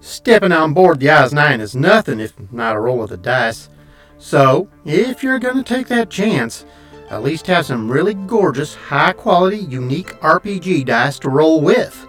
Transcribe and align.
Stepping 0.00 0.52
on 0.52 0.72
board 0.72 0.98
the 0.98 1.10
Oz 1.10 1.32
9 1.32 1.60
is 1.60 1.76
nothing 1.76 2.20
if 2.20 2.32
not 2.50 2.74
a 2.74 2.80
roll 2.80 3.02
of 3.02 3.10
the 3.10 3.18
dice. 3.18 3.68
So, 4.18 4.68
if 4.84 5.22
you're 5.22 5.38
going 5.38 5.56
to 5.56 5.62
take 5.62 5.88
that 5.88 6.08
chance, 6.08 6.64
at 7.10 7.22
least 7.22 7.46
have 7.48 7.66
some 7.66 7.90
really 7.90 8.14
gorgeous, 8.14 8.74
high 8.74 9.12
quality, 9.12 9.58
unique 9.58 10.18
RPG 10.20 10.86
dice 10.86 11.18
to 11.18 11.28
roll 11.28 11.60
with. 11.60 12.06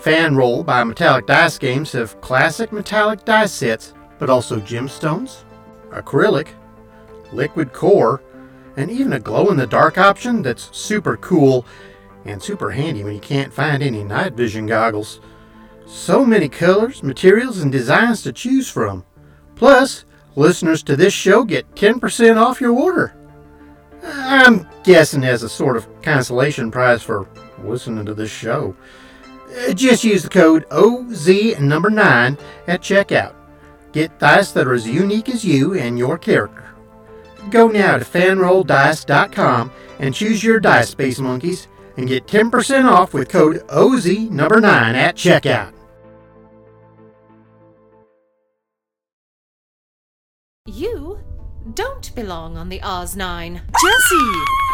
Fan 0.00 0.36
Roll 0.36 0.62
by 0.62 0.84
Metallic 0.84 1.26
Dice 1.26 1.58
Games 1.58 1.92
have 1.92 2.20
classic 2.20 2.72
metallic 2.72 3.24
dice 3.24 3.52
sets, 3.52 3.94
but 4.18 4.28
also 4.28 4.58
gemstones, 4.60 5.44
acrylic, 5.90 6.48
liquid 7.32 7.72
core, 7.72 8.20
and 8.76 8.90
even 8.90 9.12
a 9.14 9.20
glow 9.20 9.50
in 9.50 9.56
the 9.56 9.66
dark 9.66 9.96
option 9.98 10.42
that's 10.42 10.76
super 10.76 11.16
cool 11.16 11.64
and 12.24 12.42
super 12.42 12.70
handy 12.70 13.04
when 13.04 13.14
you 13.14 13.20
can't 13.20 13.52
find 13.52 13.82
any 13.82 14.04
night 14.04 14.34
vision 14.34 14.66
goggles. 14.66 15.20
So 15.86 16.24
many 16.24 16.48
colors, 16.48 17.02
materials, 17.02 17.60
and 17.60 17.70
designs 17.70 18.22
to 18.22 18.32
choose 18.32 18.68
from. 18.68 19.04
Plus, 19.54 20.04
listeners 20.36 20.82
to 20.84 20.96
this 20.96 21.12
show 21.12 21.44
get 21.44 21.74
10% 21.74 22.36
off 22.36 22.60
your 22.60 22.72
order. 22.72 23.14
I'm 24.04 24.68
guessing 24.84 25.22
as 25.24 25.42
a 25.42 25.48
sort 25.48 25.76
of 25.76 25.86
consolation 26.02 26.70
prize 26.70 27.02
for 27.02 27.28
listening 27.62 28.04
to 28.06 28.14
this 28.14 28.30
show. 28.30 28.74
Uh, 29.68 29.72
Just 29.74 30.02
use 30.02 30.22
the 30.22 30.28
code 30.28 30.64
OZ 30.70 31.60
number 31.60 31.90
9 31.90 32.36
at 32.66 32.80
checkout. 32.80 33.34
Get 33.92 34.18
dice 34.18 34.52
that 34.52 34.66
are 34.66 34.74
as 34.74 34.88
unique 34.88 35.28
as 35.28 35.44
you 35.44 35.74
and 35.74 35.98
your 35.98 36.16
character. 36.18 36.64
Go 37.50 37.68
now 37.68 37.98
to 37.98 38.04
fanrolldice.com 38.04 39.70
and 39.98 40.14
choose 40.14 40.42
your 40.42 40.58
dice, 40.58 40.90
Space 40.90 41.18
Monkeys, 41.18 41.68
and 41.96 42.08
get 42.08 42.26
10% 42.26 42.84
off 42.84 43.14
with 43.14 43.28
code 43.28 43.62
OZ 43.68 44.06
number 44.30 44.60
9 44.60 44.94
at 44.94 45.16
checkout. 45.16 45.72
You 50.66 51.18
don't 51.74 52.14
belong 52.14 52.56
on 52.56 52.68
the 52.68 52.80
Oz 52.82 53.16
9. 53.16 53.54
Jessie! 53.54 54.71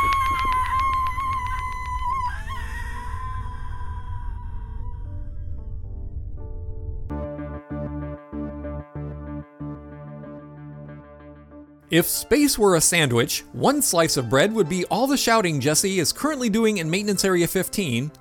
If 11.91 12.07
space 12.07 12.59
were 12.59 12.77
a 12.77 12.83
sandwich, 12.83 13.45
one 13.53 13.81
slice 13.81 14.19
of 14.19 14.29
bread 14.29 14.53
would 14.53 14.69
be 14.69 14.85
all 14.87 15.07
the 15.07 15.17
shouting 15.17 15.59
Jessie 15.59 16.01
is 16.01 16.13
currently 16.13 16.51
doing 16.51 16.77
in 16.77 16.91
Maintenance 16.91 17.25
Area 17.25 17.49
15. 17.49 18.13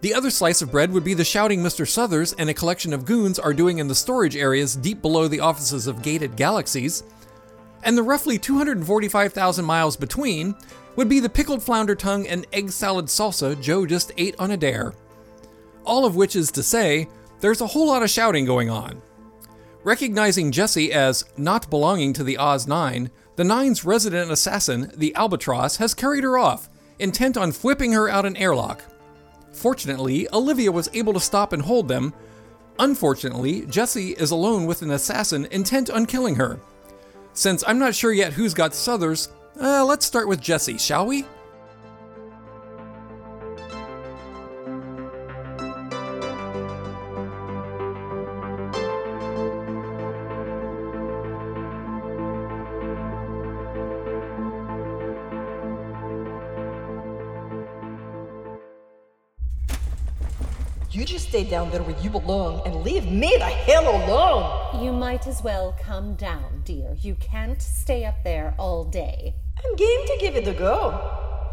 The 0.00 0.12
other 0.12 0.28
slice 0.28 0.60
of 0.60 0.72
bread 0.72 0.92
would 0.92 1.04
be 1.04 1.14
the 1.14 1.22
shouting 1.22 1.60
Mr. 1.60 1.86
Suthers 1.86 2.32
and 2.32 2.50
a 2.50 2.54
collection 2.54 2.92
of 2.92 3.04
goons 3.04 3.38
are 3.38 3.54
doing 3.54 3.78
in 3.78 3.86
the 3.86 3.94
storage 3.94 4.36
areas 4.36 4.74
deep 4.74 5.00
below 5.02 5.28
the 5.28 5.38
offices 5.38 5.86
of 5.86 6.02
Gated 6.02 6.34
Galaxies. 6.34 7.04
And 7.84 7.96
the 7.96 8.02
roughly 8.02 8.38
245,000 8.40 9.64
miles 9.64 9.96
between 9.96 10.56
would 10.96 11.08
be 11.08 11.20
the 11.20 11.28
pickled 11.28 11.62
flounder 11.62 11.94
tongue 11.94 12.26
and 12.26 12.44
egg 12.52 12.72
salad 12.72 13.06
salsa 13.06 13.60
Joe 13.62 13.86
just 13.86 14.10
ate 14.18 14.34
on 14.40 14.50
a 14.50 14.56
dare. 14.56 14.94
All 15.84 16.04
of 16.04 16.16
which 16.16 16.34
is 16.34 16.50
to 16.50 16.62
say, 16.64 17.08
there's 17.38 17.60
a 17.60 17.68
whole 17.68 17.86
lot 17.86 18.02
of 18.02 18.10
shouting 18.10 18.46
going 18.46 18.68
on. 18.68 19.00
Recognizing 19.84 20.52
Jessie 20.52 20.92
as 20.92 21.24
not 21.36 21.68
belonging 21.68 22.12
to 22.12 22.22
the 22.22 22.38
Oz 22.38 22.68
9, 22.68 23.10
the 23.34 23.42
Nine's 23.42 23.84
resident 23.84 24.30
assassin, 24.30 24.92
the 24.94 25.12
Albatross, 25.16 25.78
has 25.78 25.92
carried 25.92 26.22
her 26.22 26.38
off, 26.38 26.68
intent 27.00 27.36
on 27.36 27.50
whipping 27.50 27.92
her 27.92 28.08
out 28.08 28.24
an 28.24 28.36
airlock. 28.36 28.84
Fortunately, 29.52 30.28
Olivia 30.32 30.70
was 30.70 30.88
able 30.94 31.12
to 31.14 31.20
stop 31.20 31.52
and 31.52 31.62
hold 31.62 31.88
them. 31.88 32.14
Unfortunately, 32.78 33.66
Jessie 33.66 34.12
is 34.12 34.30
alone 34.30 34.66
with 34.66 34.82
an 34.82 34.92
assassin 34.92 35.46
intent 35.50 35.90
on 35.90 36.06
killing 36.06 36.36
her. 36.36 36.60
Since 37.32 37.64
I'm 37.66 37.80
not 37.80 37.94
sure 37.94 38.12
yet 38.12 38.32
who's 38.32 38.54
got 38.54 38.74
Suthers, 38.74 39.30
uh, 39.60 39.84
let's 39.84 40.06
start 40.06 40.28
with 40.28 40.40
Jessie, 40.40 40.78
shall 40.78 41.06
we? 41.06 41.24
You 60.92 61.06
just 61.06 61.30
stay 61.30 61.44
down 61.44 61.70
there 61.70 61.82
where 61.82 61.98
you 62.02 62.10
belong 62.10 62.60
and 62.66 62.84
leave 62.84 63.10
me 63.10 63.34
the 63.38 63.46
hell 63.46 63.88
alone. 63.88 64.84
You 64.84 64.92
might 64.92 65.26
as 65.26 65.42
well 65.42 65.74
come 65.80 66.16
down, 66.16 66.60
dear. 66.66 66.94
You 67.00 67.14
can't 67.14 67.62
stay 67.62 68.04
up 68.04 68.22
there 68.24 68.54
all 68.58 68.84
day. 68.84 69.34
I'm 69.64 69.74
game 69.76 70.06
to 70.06 70.18
give 70.20 70.36
it 70.36 70.46
a 70.46 70.52
go. 70.52 70.90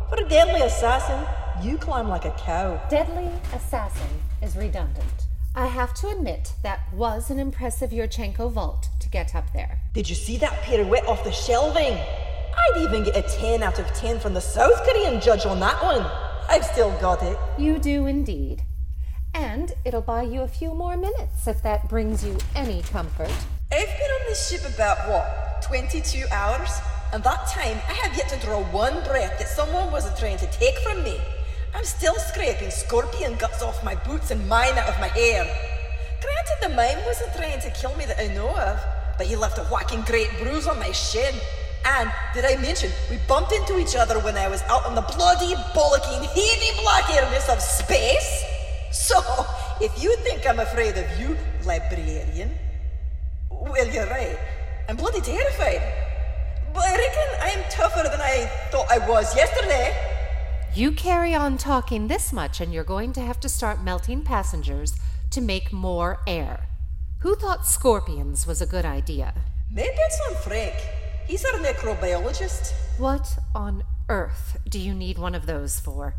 For 0.09 0.22
a 0.22 0.27
deadly 0.27 0.59
assassin, 0.59 1.25
you 1.63 1.77
climb 1.77 2.09
like 2.09 2.25
a 2.25 2.31
cow. 2.31 2.85
Deadly 2.89 3.29
assassin 3.53 4.09
is 4.41 4.57
redundant. 4.57 5.27
I 5.56 5.67
have 5.67 5.94
to 6.01 6.09
admit 6.09 6.51
that 6.63 6.94
was 6.94 7.29
an 7.29 7.39
impressive 7.39 7.91
Yurchenko 7.91 8.51
vault 8.51 8.89
to 9.00 9.07
get 9.07 9.35
up 9.35 9.53
there. 9.53 9.79
Did 9.94 10.09
you 10.09 10.16
see 10.16 10.35
that 10.39 10.63
pirouette 10.63 11.07
off 11.07 11.23
the 11.23 11.31
shelving? 11.31 11.94
I'd 11.94 12.81
even 12.81 13.06
get 13.06 13.16
a 13.16 13.21
10 13.21 13.63
out 13.63 13.79
of 13.79 13.88
10 13.94 14.19
from 14.19 14.33
the 14.33 14.41
South 14.41 14.83
Korean 14.85 15.21
judge 15.21 15.45
on 15.45 15.61
that 15.61 15.81
one. 15.81 16.06
I've 16.50 16.66
still 16.66 16.91
got 17.00 17.23
it. 17.23 17.38
You 17.57 17.79
do 17.79 18.06
indeed. 18.06 18.63
And 19.34 19.73
it'll 19.85 20.01
buy 20.01 20.23
you 20.23 20.41
a 20.41 20.47
few 20.47 20.73
more 20.73 20.97
minutes 20.97 21.47
if 21.47 21.62
that 21.63 21.88
brings 21.90 22.23
you 22.23 22.38
any 22.56 22.81
comfort. 22.84 23.31
I've 23.72 23.88
been 23.88 24.12
on 24.12 24.25
this 24.28 24.50
ship 24.50 24.62
about, 24.73 24.97
what, 25.09 25.62
22 25.62 26.25
hours? 26.31 26.69
And 27.13 27.23
that 27.23 27.47
time, 27.47 27.78
I 27.88 27.94
have 27.94 28.16
yet 28.16 28.29
to 28.29 28.39
draw 28.45 28.63
one 28.72 29.03
breath 29.03 29.39
that 29.39 29.47
someone 29.47 29.91
wasn't 29.91 30.18
trying 30.18 30.38
to 30.38 30.47
take 30.51 30.78
from 30.79 31.03
me. 31.03 31.19
I'm 31.73 31.84
still 31.84 32.16
scraping 32.16 32.72
scorpion 32.72 33.35
guts 33.35 33.62
off 33.62 33.84
my 33.84 33.95
boots 33.95 34.31
and 34.31 34.47
mine 34.47 34.78
out 34.78 34.89
of 34.89 35.00
my 35.00 35.07
hair. 35.07 35.44
Granted, 36.22 36.57
the 36.62 36.69
mime 36.69 37.03
wasn't 37.06 37.34
trying 37.35 37.59
to 37.62 37.69
kill 37.72 37.95
me 37.95 38.06
that 38.06 38.19
I 38.19 38.34
know 38.34 38.50
of, 38.57 38.79
but 39.18 39.28
he 39.28 39.35
left 39.35 39.57
a 39.57 39.63
whacking 39.66 40.01
great 40.01 40.29
bruise 40.39 40.68
on 40.68 40.79
my 40.79 40.91
shin. 40.91 41.34
And 41.85 42.12
did 42.34 42.45
I 42.45 42.57
mention 42.62 42.91
we 43.09 43.18
bumped 43.28 43.53
into 43.53 43.79
each 43.79 43.95
other 43.95 44.19
when 44.19 44.35
I 44.35 44.47
was 44.47 44.62
out 44.63 44.85
on 44.85 44.95
the 44.95 45.01
bloody, 45.01 45.53
bollocking, 45.73 46.25
heavy 46.25 46.81
black 46.81 47.09
airness 47.09 47.47
of 47.50 47.62
space? 47.62 48.48
So, 48.91 49.19
if 49.79 50.01
you 50.01 50.16
think 50.17 50.47
I'm 50.47 50.59
afraid 50.59 50.97
of 50.97 51.19
you, 51.19 51.38
librarian, 51.63 52.51
well, 53.50 53.88
you're 53.88 54.07
right. 54.07 54.38
I'm 54.88 54.95
bloody 54.95 55.22
terrified. 55.22 55.81
But 56.73 56.83
I 56.83 56.95
reckon 56.95 57.27
I'm 57.41 57.72
tougher 57.72 58.03
than 58.03 58.22
I 58.22 58.50
thought 58.72 58.89
I 58.89 58.97
was 59.07 59.35
yesterday. 59.35 59.95
You 60.73 60.91
carry 60.91 61.33
on 61.35 61.57
talking 61.57 62.07
this 62.07 62.31
much, 62.33 62.61
and 62.61 62.73
you're 62.73 62.83
going 62.83 63.13
to 63.13 63.22
have 63.22 63.39
to 63.41 63.50
start 63.50 63.83
melting 63.83 64.23
passengers 64.23 64.95
to 65.31 65.41
make 65.41 65.71
more 65.71 66.19
air. 66.25 66.67
Who 67.19 67.35
thought 67.35 67.66
scorpions 67.66 68.47
was 68.47 68.61
a 68.61 68.66
good 68.66 68.85
idea? 68.85 69.33
Maybe 69.71 69.89
it's 69.94 70.19
on 70.29 70.35
Frank. 70.41 70.75
He's 71.27 71.45
our 71.45 71.59
necrobiologist. 71.59 72.74
What 72.97 73.38
on 73.53 73.83
earth 74.09 74.57
do 74.68 74.80
you 74.80 74.94
need 74.94 75.19
one 75.19 75.36
of 75.36 75.45
those 75.45 75.80
for? 75.80 76.15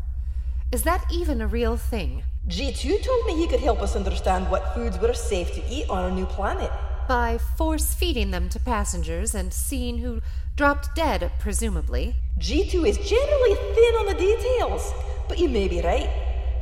Is 0.71 0.83
that 0.83 1.05
even 1.11 1.41
a 1.41 1.47
real 1.47 1.75
thing? 1.75 2.23
G2 2.51 3.01
told 3.01 3.25
me 3.25 3.37
he 3.37 3.47
could 3.47 3.61
help 3.61 3.81
us 3.81 3.95
understand 3.95 4.51
what 4.51 4.73
foods 4.75 4.99
were 4.99 5.13
safe 5.13 5.53
to 5.53 5.65
eat 5.69 5.89
on 5.89 6.03
our 6.03 6.11
new 6.11 6.25
planet. 6.25 6.69
By 7.07 7.37
force 7.37 7.93
feeding 7.93 8.31
them 8.31 8.49
to 8.49 8.59
passengers 8.59 9.33
and 9.33 9.53
seeing 9.53 9.99
who 9.99 10.19
dropped 10.57 10.93
dead, 10.93 11.31
presumably. 11.39 12.13
G2 12.39 12.89
is 12.89 12.97
generally 12.97 13.55
thin 13.55 13.95
on 13.95 14.05
the 14.05 14.15
details, 14.15 14.91
but 15.29 15.39
you 15.39 15.47
may 15.47 15.69
be 15.69 15.79
right. 15.79 16.09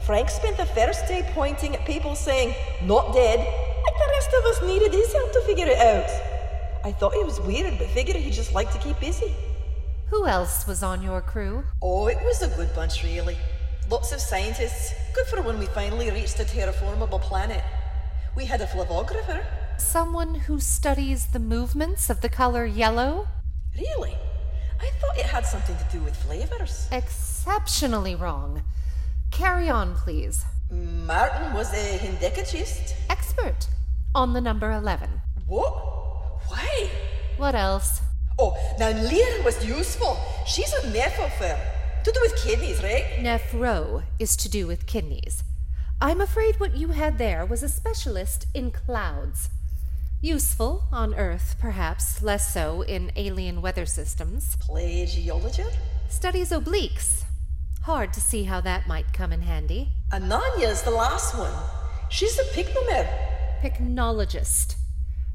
Frank 0.06 0.30
spent 0.30 0.57
the 0.57 0.68
first 0.68 1.07
day 1.07 1.27
pointing 1.33 1.75
at 1.75 1.88
people 1.88 2.13
saying, 2.13 2.53
not 2.83 3.12
dead, 3.12 3.39
like 3.39 3.97
the 3.97 4.12
rest 4.12 4.30
of 4.38 4.45
us 4.45 4.62
needed 4.62 4.94
his 4.94 5.12
help 5.12 5.33
to 5.33 5.42
figure 5.42 5.68
it 5.68 5.80
out. 5.80 6.09
I 6.85 6.92
thought 6.92 7.15
he 7.15 7.24
was 7.24 7.42
weird, 7.42 7.80
but 7.80 7.88
figured 7.88 8.15
he 8.15 8.30
just 8.30 8.53
liked 8.53 8.74
to 8.74 8.80
keep 8.80 9.00
busy. 9.00 9.33
Who 10.12 10.27
else 10.27 10.68
was 10.68 10.83
on 10.83 11.01
your 11.01 11.21
crew? 11.21 11.63
Oh, 11.81 12.06
it 12.06 12.19
was 12.24 12.44
a 12.44 12.56
good 12.56 12.75
bunch, 12.75 13.03
really. 13.03 13.38
Lots 13.89 14.12
of 14.12 14.19
scientists, 14.19 14.94
good 15.13 15.25
for 15.27 15.41
when 15.41 15.59
we 15.59 15.65
finally 15.68 16.12
reached 16.12 16.39
a 16.39 16.44
terraformable 16.44 17.21
planet. 17.21 17.63
We 18.36 18.45
had 18.45 18.62
a 18.62 18.68
flavographer, 18.68 19.44
Someone 19.80 20.36
who 20.36 20.59
studies 20.59 21.27
the 21.27 21.39
movements 21.39 22.09
of 22.09 22.19
the 22.19 22.27
color 22.27 22.65
yellow? 22.65 23.30
Really? 23.75 24.15
I 24.80 24.89
thought 25.00 25.18
it 25.18 25.25
had 25.25 25.45
something 25.45 25.77
to 25.77 25.86
do 25.89 26.03
with 26.03 26.18
flavors. 26.18 26.88
Exceptionally 26.91 28.13
wrong. 28.13 28.63
Carry 29.31 29.69
on, 29.69 29.95
please. 29.95 30.44
Martin 30.69 31.53
was 31.53 31.74
a 31.74 31.97
hindicatist. 31.97 32.94
Expert 33.09 33.68
on 34.13 34.33
the 34.33 34.42
number 34.42 34.71
11. 34.71 35.09
What? 35.47 35.71
Why? 36.47 36.89
What 37.38 37.56
else? 37.56 38.01
Oh, 38.38 38.56
now 38.80 38.89
Lear 38.89 39.44
was 39.44 39.65
useful. 39.65 40.19
She's 40.45 40.74
a 40.74 40.81
nephrophile. 40.92 41.78
To 42.03 42.11
do 42.11 42.19
with 42.21 42.35
kidneys, 42.37 42.81
right? 42.81 43.03
Nephro 43.17 44.03
is 44.19 44.37
to 44.37 44.49
do 44.49 44.67
with 44.67 44.85
kidneys. 44.85 45.43
I'm 46.01 46.21
afraid 46.21 46.59
what 46.59 46.77
you 46.77 46.89
had 46.89 47.17
there 47.17 47.45
was 47.45 47.61
a 47.61 47.67
specialist 47.67 48.47
in 48.53 48.71
clouds. 48.71 49.49
Useful 50.21 50.85
on 50.93 51.13
Earth, 51.13 51.55
perhaps, 51.59 52.21
less 52.21 52.53
so 52.53 52.83
in 52.83 53.11
alien 53.17 53.61
weather 53.61 53.85
systems. 53.85 54.55
Plagiologist? 54.57 55.75
Studies 56.07 56.51
obliques. 56.51 57.23
Hard 57.83 58.13
to 58.13 58.21
see 58.21 58.43
how 58.43 58.61
that 58.61 58.87
might 58.87 59.11
come 59.11 59.33
in 59.33 59.41
handy. 59.41 59.89
Ananya's 60.11 60.83
the 60.83 60.91
last 60.91 61.37
one. 61.37 61.53
She's 62.09 62.39
a 62.39 62.43
pygnomer. 62.53 63.07
Pycnologist. 63.61 64.75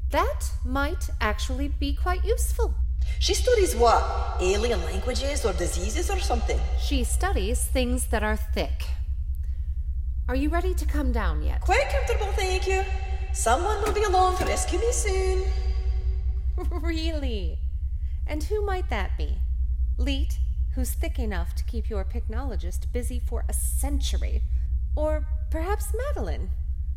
That 0.09 0.51
might 0.63 1.09
actually 1.21 1.67
be 1.67 1.95
quite 1.95 2.23
useful. 2.25 2.73
She 3.19 3.33
studies 3.33 3.75
what? 3.75 4.03
Alien 4.41 4.83
languages 4.85 5.45
or 5.45 5.53
diseases 5.53 6.09
or 6.09 6.19
something? 6.19 6.59
She 6.79 7.03
studies 7.03 7.63
things 7.65 8.07
that 8.07 8.23
are 8.23 8.35
thick. 8.35 8.83
Are 10.27 10.35
you 10.35 10.49
ready 10.49 10.73
to 10.73 10.85
come 10.85 11.11
down 11.11 11.43
yet? 11.43 11.61
Quite 11.61 11.89
comfortable, 11.89 12.31
thank 12.33 12.67
you. 12.67 12.83
Someone 13.33 13.81
will 13.83 13.93
be 13.93 14.03
along 14.03 14.37
to 14.37 14.45
rescue 14.45 14.79
me 14.79 14.91
soon. 14.91 15.45
really? 16.81 17.59
And 18.25 18.43
who 18.43 18.65
might 18.65 18.89
that 18.89 19.17
be? 19.17 19.37
Leet, 19.97 20.39
who's 20.73 20.93
thick 20.93 21.19
enough 21.19 21.55
to 21.55 21.63
keep 21.63 21.89
your 21.89 22.03
pycnologist 22.03 22.91
busy 22.91 23.19
for 23.19 23.45
a 23.47 23.53
century. 23.53 24.41
Or 24.95 25.25
perhaps 25.51 25.93
Madeline, 25.93 26.49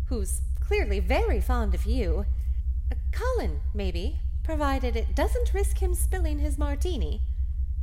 who's 0.06 0.40
clearly 0.60 1.00
very 1.00 1.40
fond 1.40 1.74
of 1.74 1.84
you. 1.84 2.24
Uh, 2.90 2.94
Colin, 3.12 3.60
maybe, 3.74 4.20
provided 4.48 4.96
it 4.96 5.14
doesn't 5.14 5.52
risk 5.52 5.76
him 5.76 5.94
spilling 5.94 6.38
his 6.38 6.56
martini. 6.56 7.20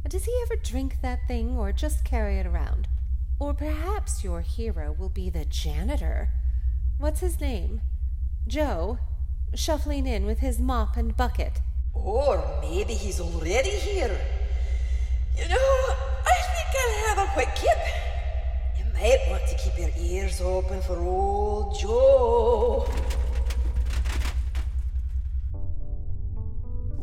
Does 0.09 0.25
he 0.25 0.35
ever 0.41 0.55
drink 0.55 0.97
that 1.03 1.27
thing 1.27 1.55
or 1.55 1.71
just 1.71 2.03
carry 2.03 2.39
it 2.39 2.47
around? 2.47 2.87
Or 3.39 3.53
perhaps 3.53 4.23
your 4.23 4.41
hero 4.41 4.91
will 4.91 5.09
be 5.09 5.29
the 5.29 5.45
janitor. 5.45 6.29
What's 6.97 7.19
his 7.19 7.39
name? 7.39 7.81
Joe, 8.47 8.97
shuffling 9.53 10.07
in 10.07 10.25
with 10.25 10.39
his 10.39 10.57
mop 10.57 10.97
and 10.97 11.15
bucket. 11.15 11.59
Or 11.93 12.43
maybe 12.61 12.95
he's 12.95 13.21
already 13.21 13.69
here. 13.69 14.17
You 15.37 15.47
know, 15.47 15.85
I 16.25 16.37
think 16.55 16.69
I'll 16.81 17.15
have 17.15 17.29
a 17.29 17.31
quick 17.33 17.53
kip. 17.53 17.77
You 18.75 18.85
might 18.91 19.23
want 19.29 19.43
to 19.49 19.55
keep 19.55 19.77
your 19.77 19.91
ears 19.99 20.41
open 20.41 20.81
for 20.81 20.97
old 20.97 21.77
Joe. 21.79 22.89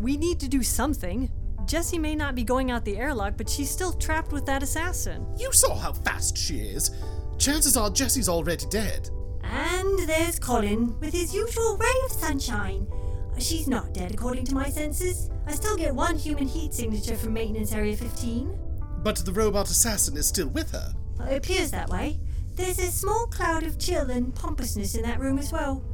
We 0.02 0.16
need 0.16 0.40
to 0.40 0.48
do 0.48 0.64
something. 0.64 1.30
Jessie 1.64 1.98
may 1.98 2.16
not 2.16 2.34
be 2.34 2.42
going 2.42 2.72
out 2.72 2.84
the 2.84 2.98
airlock, 2.98 3.34
but 3.36 3.48
she's 3.48 3.70
still 3.70 3.92
trapped 3.92 4.32
with 4.32 4.44
that 4.46 4.60
assassin. 4.60 5.24
You 5.38 5.52
saw 5.52 5.76
how 5.76 5.92
fast 5.92 6.36
she 6.36 6.56
is. 6.56 6.90
Chances 7.38 7.76
are 7.76 7.88
Jessie's 7.88 8.28
already 8.28 8.66
dead. 8.66 9.08
And 9.44 10.00
there's 10.08 10.40
Colin 10.40 10.98
with 10.98 11.14
his 11.14 11.32
usual 11.32 11.76
ray 11.76 11.94
of 12.06 12.10
sunshine. 12.10 12.84
Uh, 12.90 13.38
she's 13.38 13.68
not 13.68 13.94
dead 13.94 14.12
according 14.12 14.44
to 14.46 14.56
my 14.56 14.68
senses. 14.70 15.30
I 15.46 15.52
still 15.52 15.76
get 15.76 15.94
one 15.94 16.18
human 16.18 16.48
heat 16.48 16.74
signature 16.74 17.16
from 17.16 17.34
Maintenance 17.34 17.72
Area 17.72 17.96
15. 17.96 18.58
But 19.04 19.18
the 19.18 19.32
robot 19.32 19.70
assassin 19.70 20.16
is 20.16 20.26
still 20.26 20.48
with 20.48 20.72
her. 20.72 20.92
Uh, 21.20 21.26
it 21.26 21.36
appears 21.36 21.70
that 21.70 21.88
way. 21.88 22.18
There's 22.56 22.80
a 22.80 22.90
small 22.90 23.28
cloud 23.28 23.62
of 23.62 23.78
chill 23.78 24.10
and 24.10 24.34
pompousness 24.34 24.96
in 24.96 25.02
that 25.02 25.20
room 25.20 25.38
as 25.38 25.52
well. 25.52 25.84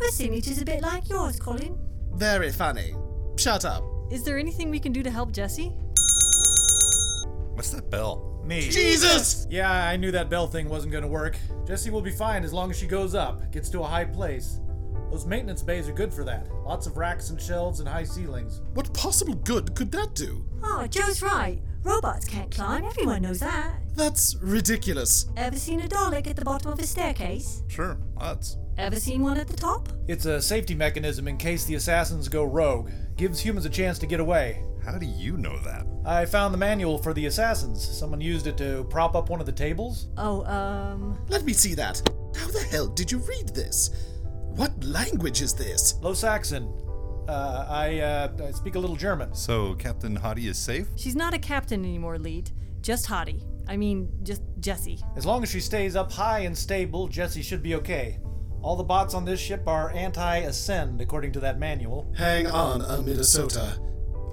Her 0.00 0.08
signature's 0.08 0.60
a 0.60 0.64
bit 0.64 0.82
like 0.82 1.08
yours, 1.08 1.38
Colin. 1.38 1.78
Very 2.14 2.50
funny. 2.50 2.96
Shut 3.42 3.64
up. 3.64 3.82
Is 4.08 4.22
there 4.22 4.38
anything 4.38 4.70
we 4.70 4.78
can 4.78 4.92
do 4.92 5.02
to 5.02 5.10
help 5.10 5.32
Jessie? 5.32 5.72
What's 7.54 7.70
that 7.70 7.90
bell? 7.90 8.40
Me. 8.44 8.70
Jesus! 8.70 9.48
Yeah, 9.50 9.68
I 9.68 9.96
knew 9.96 10.12
that 10.12 10.30
bell 10.30 10.46
thing 10.46 10.68
wasn't 10.68 10.92
gonna 10.92 11.08
work. 11.08 11.36
Jessie 11.66 11.90
will 11.90 12.02
be 12.02 12.12
fine 12.12 12.44
as 12.44 12.52
long 12.52 12.70
as 12.70 12.78
she 12.78 12.86
goes 12.86 13.16
up, 13.16 13.50
gets 13.50 13.68
to 13.70 13.80
a 13.80 13.84
high 13.84 14.04
place. 14.04 14.60
Those 15.10 15.26
maintenance 15.26 15.60
bays 15.60 15.88
are 15.88 15.92
good 15.92 16.14
for 16.14 16.22
that. 16.22 16.46
Lots 16.64 16.86
of 16.86 16.96
racks 16.96 17.30
and 17.30 17.42
shelves 17.42 17.80
and 17.80 17.88
high 17.88 18.04
ceilings. 18.04 18.60
What 18.74 18.94
possible 18.94 19.34
good 19.34 19.74
could 19.74 19.90
that 19.90 20.14
do? 20.14 20.44
Oh, 20.62 20.86
Joe's 20.88 21.20
right. 21.20 21.60
Robots 21.82 22.26
can't 22.26 22.50
climb, 22.50 22.84
everyone 22.84 23.22
knows 23.22 23.40
that. 23.40 23.74
That's 23.96 24.36
ridiculous. 24.36 25.26
Ever 25.36 25.56
seen 25.56 25.80
a 25.80 25.88
Dalek 25.88 26.28
at 26.28 26.36
the 26.36 26.44
bottom 26.44 26.72
of 26.72 26.78
a 26.78 26.84
staircase? 26.84 27.64
Sure, 27.66 27.98
lots. 28.20 28.56
Ever 28.78 29.00
seen 29.00 29.20
one 29.20 29.36
at 29.36 29.48
the 29.48 29.56
top? 29.56 29.88
It's 30.06 30.26
a 30.26 30.40
safety 30.40 30.74
mechanism 30.74 31.26
in 31.28 31.36
case 31.36 31.64
the 31.64 31.74
assassins 31.74 32.28
go 32.28 32.44
rogue. 32.44 32.90
Gives 33.16 33.40
humans 33.40 33.66
a 33.66 33.70
chance 33.70 33.98
to 34.00 34.06
get 34.06 34.20
away. 34.20 34.64
How 34.84 34.98
do 34.98 35.06
you 35.06 35.36
know 35.36 35.58
that? 35.60 35.86
I 36.04 36.24
found 36.26 36.52
the 36.52 36.58
manual 36.58 36.98
for 36.98 37.12
the 37.12 37.26
assassins. 37.26 37.86
Someone 37.86 38.20
used 38.20 38.46
it 38.46 38.56
to 38.58 38.84
prop 38.90 39.14
up 39.14 39.28
one 39.30 39.38
of 39.38 39.46
the 39.46 39.52
tables. 39.52 40.08
Oh, 40.16 40.44
um. 40.46 41.18
Let 41.28 41.44
me 41.44 41.52
see 41.52 41.74
that. 41.74 42.02
How 42.36 42.48
the 42.48 42.66
hell 42.70 42.88
did 42.88 43.12
you 43.12 43.18
read 43.18 43.48
this? 43.48 43.90
What 44.56 44.72
language 44.82 45.40
is 45.40 45.54
this? 45.54 45.94
Low 46.02 46.14
Saxon. 46.14 46.64
Uh, 47.28 47.66
I, 47.68 48.00
uh, 48.00 48.32
I 48.48 48.50
speak 48.50 48.74
a 48.74 48.78
little 48.78 48.96
German. 48.96 49.34
So, 49.34 49.74
Captain 49.74 50.18
Hottie 50.18 50.48
is 50.48 50.58
safe? 50.58 50.88
She's 50.96 51.14
not 51.14 51.32
a 51.32 51.38
captain 51.38 51.84
anymore, 51.84 52.18
Leet. 52.18 52.52
Just 52.80 53.06
Hottie. 53.06 53.44
I 53.68 53.76
mean, 53.76 54.10
just 54.24 54.42
Jessie. 54.58 54.98
As 55.16 55.24
long 55.24 55.42
as 55.44 55.50
she 55.50 55.60
stays 55.60 55.94
up 55.94 56.10
high 56.10 56.40
and 56.40 56.58
stable, 56.58 57.06
Jessie 57.06 57.42
should 57.42 57.62
be 57.62 57.76
okay. 57.76 58.18
All 58.62 58.76
the 58.76 58.84
bots 58.84 59.12
on 59.12 59.24
this 59.24 59.40
ship 59.40 59.66
are 59.66 59.90
anti 59.90 60.36
ascend, 60.38 61.00
according 61.00 61.32
to 61.32 61.40
that 61.40 61.58
manual. 61.58 62.12
Hang 62.16 62.46
on 62.46 62.80
a 62.82 63.02
Minnesota. 63.02 63.78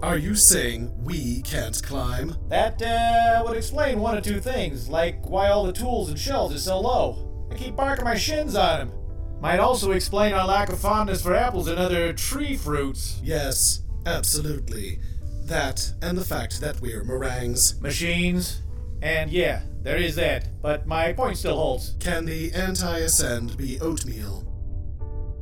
Are 0.04 0.18
you 0.18 0.36
saying 0.36 0.94
we 1.04 1.42
can't 1.42 1.82
climb? 1.84 2.36
That 2.48 2.82
uh, 2.82 3.44
would 3.46 3.58
explain 3.58 4.00
one 4.00 4.18
or 4.18 4.22
two 4.22 4.40
things, 4.40 4.88
like 4.88 5.28
why 5.28 5.50
all 5.50 5.66
the 5.66 5.74
tools 5.74 6.10
and 6.10 6.18
shelves 6.18 6.56
are 6.56 6.60
so 6.60 6.80
low. 6.80 7.50
I 7.52 7.56
keep 7.56 7.76
barking 7.76 8.06
my 8.06 8.16
shins 8.16 8.56
on 8.56 8.80
them. 8.80 9.00
Might 9.42 9.60
also 9.60 9.92
explain 9.92 10.34
our 10.34 10.46
lack 10.46 10.70
of 10.70 10.80
fondness 10.80 11.24
for 11.24 11.34
apples 11.34 11.68
and 11.68 11.80
other 11.80 12.14
tree 12.14 12.56
fruits. 12.56 13.20
Yes, 13.24 13.82
absolutely. 14.06 15.00
That 15.46 15.92
and 16.04 16.18
the 16.18 16.24
fact 16.24 16.62
that 16.62 16.80
we're 16.80 17.04
meringues. 17.04 17.82
Machines. 17.82 18.62
And 19.02 19.32
yeah, 19.32 19.62
there 19.82 19.98
is 19.98 20.16
that. 20.16 20.62
But 20.62 20.86
my 20.88 21.14
point 21.14 21.38
still 21.38 21.56
holds. 21.56 21.96
Can 22.00 22.26
the 22.26 22.52
anti 22.54 23.00
ascend 23.00 23.58
be 23.58 23.80
oatmeal? 23.80 24.46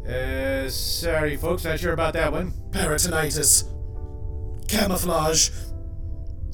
Uh, 0.07 0.69
sorry, 0.69 1.35
folks, 1.35 1.65
not 1.65 1.79
sure 1.79 1.93
about 1.93 2.13
that 2.13 2.31
one. 2.31 2.53
Peritonitis. 2.71 3.65
Camouflage. 4.67 5.49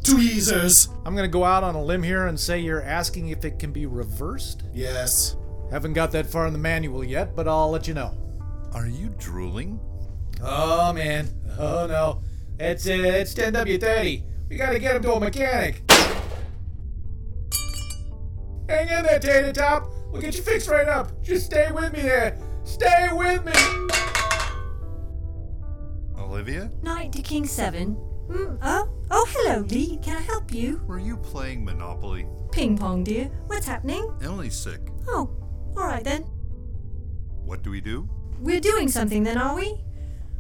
Tweezers. 0.04 0.90
I'm 1.06 1.16
gonna 1.16 1.28
go 1.28 1.44
out 1.44 1.64
on 1.64 1.76
a 1.76 1.84
limb 1.84 2.04
here 2.04 2.28
and 2.28 2.40
say 2.40 2.60
you're 2.60 2.82
asking 2.82 3.30
if 3.30 3.46
it 3.46 3.60
can 3.60 3.72
be 3.72 3.86
reversed? 3.86 4.64
Yes. 4.74 5.38
Haven't 5.72 5.94
got 5.94 6.12
that 6.12 6.26
far 6.26 6.46
in 6.48 6.54
the 6.54 6.60
manual 6.60 7.04
yet, 7.04 7.36
but 7.36 7.48
I'll 7.48 7.70
let 7.70 7.88
you 7.88 7.94
know. 7.94 8.16
Are 8.74 8.88
you 8.88 9.10
drooling? 9.18 9.80
Oh 10.44 10.92
man. 10.94 11.30
Oh 11.58 11.86
no. 11.88 12.22
It's 12.60 12.88
uh, 12.88 12.92
it's 12.92 13.34
10W30. 13.34 14.24
We 14.50 14.58
gotta 14.58 14.80
get 14.80 14.96
him 14.96 15.04
to 15.04 15.14
a 15.14 15.20
mechanic. 15.20 15.84
Hang 18.70 18.88
in 18.88 19.04
there, 19.04 19.20
Tater 19.20 19.52
Top. 19.52 19.92
We'll 20.12 20.22
get 20.22 20.36
you 20.36 20.44
fixed 20.44 20.70
right 20.70 20.88
up. 20.88 21.22
Just 21.22 21.46
stay 21.48 21.72
with 21.72 21.92
me 21.94 22.02
there. 22.02 22.38
Stay 22.64 23.10
with 23.12 23.44
me. 23.46 23.52
Olivia? 26.18 26.72
Knight 26.82 27.12
to 27.14 27.22
King 27.22 27.46
7. 27.46 27.96
Mm, 28.30 28.58
oh, 28.62 28.90
oh, 29.12 29.28
hello, 29.30 29.62
Lee. 29.70 29.98
Can 30.02 30.18
I 30.18 30.22
help 30.22 30.54
you? 30.54 30.82
Were 30.88 31.00
you 31.00 31.18
playing 31.18 31.66
Monopoly? 31.66 32.26
Ping 32.52 32.78
pong, 32.78 33.04
dear. 33.04 33.26
What's 33.48 33.66
happening? 33.66 34.12
Emily's 34.22 34.56
sick. 34.56 34.80
Oh, 35.08 35.30
all 35.76 35.88
right 35.88 36.04
then. 36.04 36.24
What 37.44 37.64
do 37.64 37.72
we 37.72 37.82
do? 37.82 38.08
We're 38.40 38.62
doing 38.62 38.88
something 38.88 39.24
then, 39.24 39.38
are 39.38 39.56
we? 39.56 39.84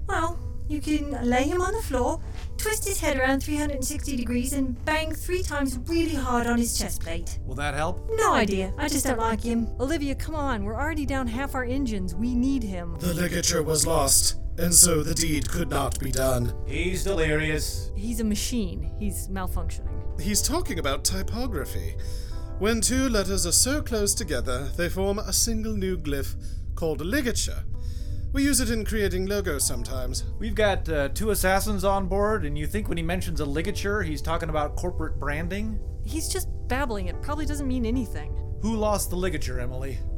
Well, 0.08 0.40
you 0.68 0.82
can 0.82 1.12
lay 1.28 1.44
him 1.44 1.62
on 1.62 1.74
the 1.74 1.82
floor, 1.82 2.20
twist 2.58 2.88
his 2.88 3.00
head 3.00 3.18
around 3.18 3.42
360 3.42 4.16
degrees, 4.16 4.54
and 4.54 4.84
bang 4.86 5.14
three 5.14 5.44
times 5.44 5.78
really 5.88 6.16
hard 6.16 6.48
on 6.48 6.58
his 6.58 6.78
chest 6.78 7.02
plate. 7.02 7.40
Will 7.46 7.56
that 7.56 7.74
help? 7.74 8.10
No 8.16 8.34
idea. 8.34 8.74
I 8.78 8.88
just 8.88 9.06
don't 9.06 9.20
like 9.20 9.42
him. 9.42 9.68
Olivia, 9.80 10.16
come 10.16 10.36
on. 10.36 10.64
We're 10.64 10.76
already 10.76 11.06
down 11.06 11.28
half 11.28 11.56
our 11.56 11.64
engines. 11.64 12.16
We 12.16 12.34
need 12.34 12.64
him. 12.64 12.96
The 13.00 13.14
ligature 13.14 13.64
was 13.64 13.86
lost, 13.86 14.40
and 14.58 14.74
so 14.74 15.04
the 15.04 15.14
deed 15.14 15.50
could 15.50 15.70
not 15.70 16.00
be 16.00 16.12
done. 16.12 16.54
He's 16.66 17.04
delirious. 17.04 17.92
He's 17.96 18.20
a 18.20 18.24
machine. 18.24 18.92
He's 19.00 19.28
malfunctioning. 19.28 20.22
He's 20.22 20.42
talking 20.42 20.80
about 20.80 21.04
typography. 21.04 21.96
When 22.60 22.82
two 22.82 23.10
letters 23.10 23.46
are 23.46 23.52
so 23.52 23.82
close 23.82 24.14
together, 24.14 24.70
they 24.78 24.88
form 24.88 25.20
a 25.20 25.34
single 25.34 25.74
new 25.74 25.98
glyph 25.98 26.36
called 26.76 27.02
a 27.02 27.04
ligature. 27.04 27.64
We 28.34 28.44
use 28.44 28.60
it 28.60 28.72
in 28.72 28.84
creating 28.84 29.28
logos 29.28 29.64
sometimes. 29.64 30.24
We've 30.40 30.56
got 30.56 30.90
uh, 30.90 31.10
two 31.10 31.30
assassins 31.30 31.84
on 31.84 32.08
board, 32.08 32.46
and 32.46 32.58
you 32.58 32.66
think 32.66 32.90
when 32.90 32.98
he 32.98 33.04
mentions 33.04 33.42
a 33.42 33.46
ligature, 33.46 34.02
he's 34.02 34.24
talking 34.24 34.50
about 34.50 34.76
corporate 34.76 35.20
branding? 35.20 35.80
He's 36.04 36.28
just 36.28 36.48
babbling. 36.68 37.10
It 37.10 37.22
probably 37.22 37.46
doesn't 37.46 37.68
mean 37.68 37.86
anything. 37.86 38.36
Who 38.64 38.76
lost 38.76 39.12
the 39.12 39.16
ligature, 39.18 39.60
Emily? 39.60 40.00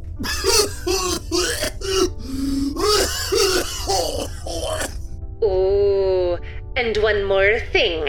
Oh, 5.47 6.39
and 6.75 6.97
one 6.97 7.25
more 7.25 7.59
thing. 7.71 8.07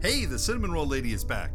Hey, 0.00 0.24
the 0.24 0.38
cinnamon 0.38 0.72
roll 0.72 0.86
lady 0.86 1.12
is 1.12 1.24
back. 1.24 1.50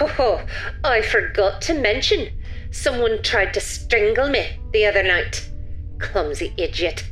Oh, 0.00 0.44
I 0.82 1.02
forgot 1.02 1.60
to 1.62 1.74
mention. 1.74 2.30
Someone 2.70 3.22
tried 3.22 3.52
to 3.54 3.60
strangle 3.60 4.30
me 4.30 4.58
the 4.72 4.86
other 4.86 5.02
night. 5.02 5.48
Clumsy 5.98 6.54
idiot. 6.56 7.04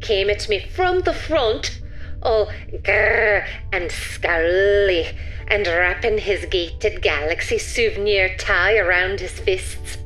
Came 0.00 0.30
at 0.30 0.48
me 0.48 0.60
from 0.60 1.00
the 1.00 1.12
front, 1.12 1.80
all 2.22 2.46
grrr 2.72 3.46
and 3.72 3.90
scowly, 3.90 5.14
and 5.48 5.66
wrapping 5.66 6.18
his 6.18 6.46
gated 6.46 7.02
galaxy 7.02 7.58
souvenir 7.58 8.36
tie 8.36 8.76
around 8.76 9.20
his 9.20 9.38
fists. 9.40 9.98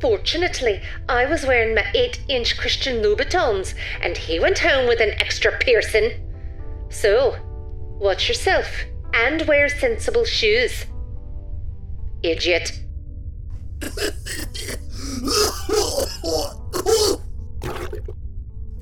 Fortunately, 0.00 0.82
I 1.08 1.26
was 1.26 1.46
wearing 1.46 1.74
my 1.74 1.86
8 1.94 2.20
inch 2.28 2.58
Christian 2.58 3.02
Louboutins, 3.02 3.74
and 4.02 4.16
he 4.16 4.38
went 4.38 4.58
home 4.58 4.86
with 4.86 5.00
an 5.00 5.12
extra 5.12 5.56
piercing. 5.58 6.12
So, 6.90 7.36
watch 7.98 8.28
yourself 8.28 8.84
and 9.14 9.42
wear 9.42 9.68
sensible 9.68 10.24
shoes. 10.24 10.84
Idiot. 12.22 12.80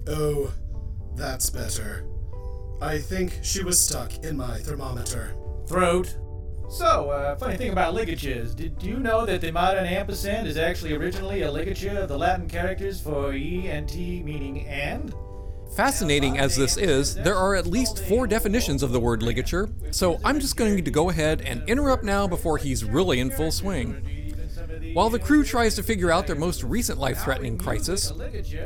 Oh, 0.08 0.52
that's 1.14 1.50
better. 1.50 2.04
I 2.80 2.98
think 2.98 3.38
she 3.42 3.62
was 3.62 3.78
stuck 3.78 4.24
in 4.24 4.36
my 4.36 4.58
thermometer. 4.58 5.34
Throat. 5.66 6.16
So, 6.70 7.10
uh, 7.10 7.36
funny 7.36 7.56
thing 7.56 7.72
about 7.72 7.94
ligatures. 7.94 8.54
Did 8.54 8.82
you 8.82 8.98
know 8.98 9.26
that 9.26 9.40
the 9.40 9.50
modern 9.50 9.86
ampersand 9.86 10.46
is 10.46 10.56
actually 10.56 10.94
originally 10.94 11.42
a 11.42 11.50
ligature 11.50 11.98
of 11.98 12.08
the 12.08 12.18
Latin 12.18 12.48
characters 12.48 13.00
for 13.00 13.32
E 13.32 13.68
and 13.68 13.88
T 13.88 14.22
meaning 14.22 14.66
and? 14.66 15.14
Fascinating 15.74 16.38
as 16.38 16.56
this 16.56 16.76
is, 16.76 17.14
there 17.14 17.36
are 17.36 17.54
at 17.54 17.66
least 17.66 18.04
four 18.04 18.26
definitions 18.26 18.82
of 18.82 18.92
the 18.92 19.00
word 19.00 19.22
ligature, 19.22 19.68
so 19.90 20.18
I'm 20.24 20.40
just 20.40 20.56
going 20.56 20.82
to 20.82 20.90
go 20.90 21.10
ahead 21.10 21.42
and 21.42 21.68
interrupt 21.68 22.04
now 22.04 22.26
before 22.26 22.56
he's 22.58 22.84
really 22.84 23.20
in 23.20 23.30
full 23.30 23.52
swing. 23.52 24.02
While 24.98 25.10
the 25.10 25.18
crew 25.20 25.44
tries 25.44 25.76
to 25.76 25.84
figure 25.84 26.10
out 26.10 26.26
their 26.26 26.34
most 26.34 26.64
recent 26.64 26.98
life 26.98 27.20
threatening 27.20 27.56
crisis, 27.56 28.12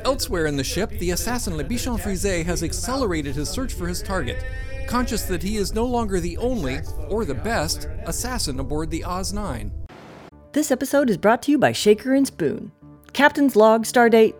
elsewhere 0.06 0.46
in 0.46 0.56
the 0.56 0.64
ship, 0.64 0.88
the 0.92 1.10
assassin 1.10 1.58
Le 1.58 1.62
Bichon 1.62 2.00
Frise 2.00 2.46
has 2.46 2.62
accelerated 2.62 3.34
his 3.34 3.50
search 3.50 3.74
for 3.74 3.86
his 3.86 4.00
target, 4.00 4.42
conscious 4.88 5.24
that 5.24 5.42
he 5.42 5.58
is 5.58 5.74
no 5.74 5.84
longer 5.84 6.20
the 6.20 6.38
only, 6.38 6.80
or 7.10 7.26
the 7.26 7.34
best, 7.34 7.86
assassin 8.06 8.60
aboard 8.60 8.90
the 8.90 9.04
Oz 9.04 9.34
9. 9.34 9.70
This 10.52 10.70
episode 10.70 11.10
is 11.10 11.18
brought 11.18 11.42
to 11.42 11.50
you 11.50 11.58
by 11.58 11.72
Shaker 11.72 12.14
and 12.14 12.26
Spoon. 12.26 12.72
Captain's 13.12 13.54
log, 13.54 13.84
stardate. 13.84 14.34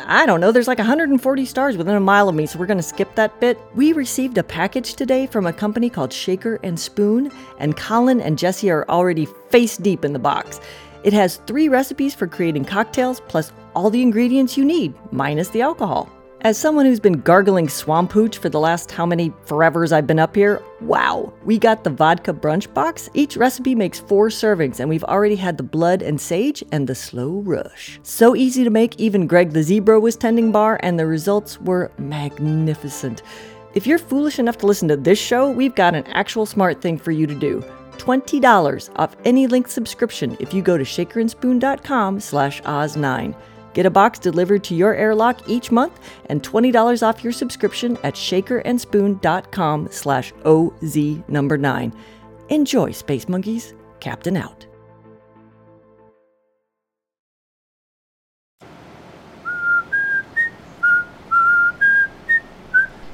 I 0.00 0.26
don't 0.26 0.40
know, 0.40 0.50
there's 0.50 0.66
like 0.66 0.78
140 0.78 1.44
stars 1.44 1.76
within 1.76 1.94
a 1.94 2.00
mile 2.00 2.28
of 2.28 2.34
me, 2.34 2.46
so 2.46 2.58
we're 2.58 2.66
gonna 2.66 2.82
skip 2.82 3.14
that 3.14 3.38
bit. 3.38 3.60
We 3.76 3.92
received 3.92 4.38
a 4.38 4.42
package 4.42 4.94
today 4.94 5.28
from 5.28 5.46
a 5.46 5.52
company 5.52 5.88
called 5.88 6.12
Shaker 6.12 6.58
and 6.64 6.80
Spoon, 6.80 7.30
and 7.60 7.76
Colin 7.76 8.20
and 8.20 8.36
Jessie 8.36 8.70
are 8.70 8.84
already 8.88 9.28
face 9.50 9.76
deep 9.76 10.04
in 10.04 10.12
the 10.12 10.18
box. 10.18 10.60
It 11.04 11.12
has 11.12 11.36
three 11.46 11.68
recipes 11.68 12.14
for 12.14 12.26
creating 12.26 12.64
cocktails, 12.64 13.20
plus 13.28 13.52
all 13.74 13.90
the 13.90 14.02
ingredients 14.02 14.56
you 14.56 14.64
need, 14.64 14.94
minus 15.12 15.48
the 15.48 15.62
alcohol. 15.62 16.10
As 16.42 16.56
someone 16.56 16.86
who's 16.86 17.00
been 17.00 17.20
gargling 17.20 17.68
swamp 17.68 18.12
hooch 18.12 18.38
for 18.38 18.48
the 18.48 18.60
last 18.60 18.92
how 18.92 19.04
many 19.04 19.30
forevers 19.46 19.90
I've 19.90 20.06
been 20.06 20.20
up 20.20 20.36
here, 20.36 20.62
wow, 20.80 21.32
we 21.44 21.58
got 21.58 21.82
the 21.82 21.90
vodka 21.90 22.32
brunch 22.32 22.72
box. 22.72 23.10
Each 23.14 23.36
recipe 23.36 23.74
makes 23.74 23.98
four 23.98 24.28
servings, 24.28 24.78
and 24.78 24.88
we've 24.88 25.04
already 25.04 25.34
had 25.34 25.56
the 25.56 25.64
blood 25.64 26.00
and 26.00 26.20
sage 26.20 26.62
and 26.70 26.86
the 26.86 26.94
slow 26.94 27.40
rush. 27.40 27.98
So 28.04 28.36
easy 28.36 28.62
to 28.62 28.70
make, 28.70 28.98
even 29.00 29.26
Greg 29.26 29.50
the 29.50 29.64
Zebra 29.64 29.98
was 29.98 30.16
tending 30.16 30.52
bar, 30.52 30.78
and 30.82 30.98
the 30.98 31.06
results 31.06 31.60
were 31.60 31.90
magnificent. 31.98 33.22
If 33.74 33.86
you're 33.86 33.98
foolish 33.98 34.38
enough 34.38 34.58
to 34.58 34.66
listen 34.66 34.88
to 34.88 34.96
this 34.96 35.18
show, 35.18 35.50
we've 35.50 35.74
got 35.74 35.94
an 35.94 36.06
actual 36.06 36.46
smart 36.46 36.80
thing 36.80 36.98
for 36.98 37.10
you 37.10 37.26
to 37.26 37.34
do. 37.34 37.64
$20 37.98 38.90
off 38.96 39.16
any 39.24 39.46
link 39.46 39.68
subscription 39.68 40.36
if 40.40 40.54
you 40.54 40.62
go 40.62 40.78
to 40.78 40.84
shakerandspoon.com 40.84 42.20
slash 42.20 42.62
oz9. 42.62 43.34
Get 43.74 43.86
a 43.86 43.90
box 43.90 44.18
delivered 44.18 44.64
to 44.64 44.74
your 44.74 44.94
airlock 44.94 45.48
each 45.48 45.70
month 45.70 46.00
and 46.26 46.42
$20 46.42 47.06
off 47.06 47.22
your 47.22 47.32
subscription 47.32 47.96
at 48.02 48.14
shakerandspoon.com 48.14 49.88
slash 49.90 50.32
OZ 50.44 50.96
number 51.28 51.56
9. 51.56 51.92
Enjoy, 52.48 52.90
Space 52.90 53.28
Monkeys. 53.28 53.74
Captain 54.00 54.36
out. 54.36 54.66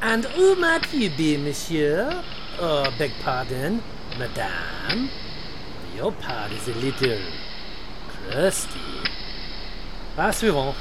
And 0.00 0.26
who 0.26 0.54
might 0.54 0.92
you 0.92 1.10
be, 1.16 1.36
monsieur? 1.36 2.22
Oh, 2.60 2.94
beg 2.98 3.10
pardon, 3.22 3.82
madame. 4.18 5.10
Your 5.94 6.12
part 6.12 6.52
is 6.52 6.68
a 6.68 6.74
little 6.74 7.20
crusty. 8.08 8.80
Ah, 10.16 10.30
suivant. 10.30 10.74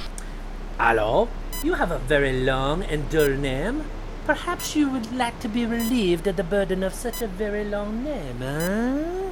Alors, 0.79 1.29
you 1.63 1.73
have 1.73 1.91
a 1.91 1.99
very 1.99 2.43
long 2.43 2.83
and 2.83 3.09
dull 3.09 3.29
name. 3.29 3.85
Perhaps 4.25 4.75
you 4.75 4.89
would 4.89 5.13
like 5.13 5.39
to 5.41 5.47
be 5.47 5.65
relieved 5.65 6.27
of 6.27 6.35
the 6.35 6.43
burden 6.43 6.83
of 6.83 6.93
such 6.93 7.21
a 7.21 7.27
very 7.27 7.63
long 7.63 8.03
name, 8.03 8.37
huh? 8.39 9.31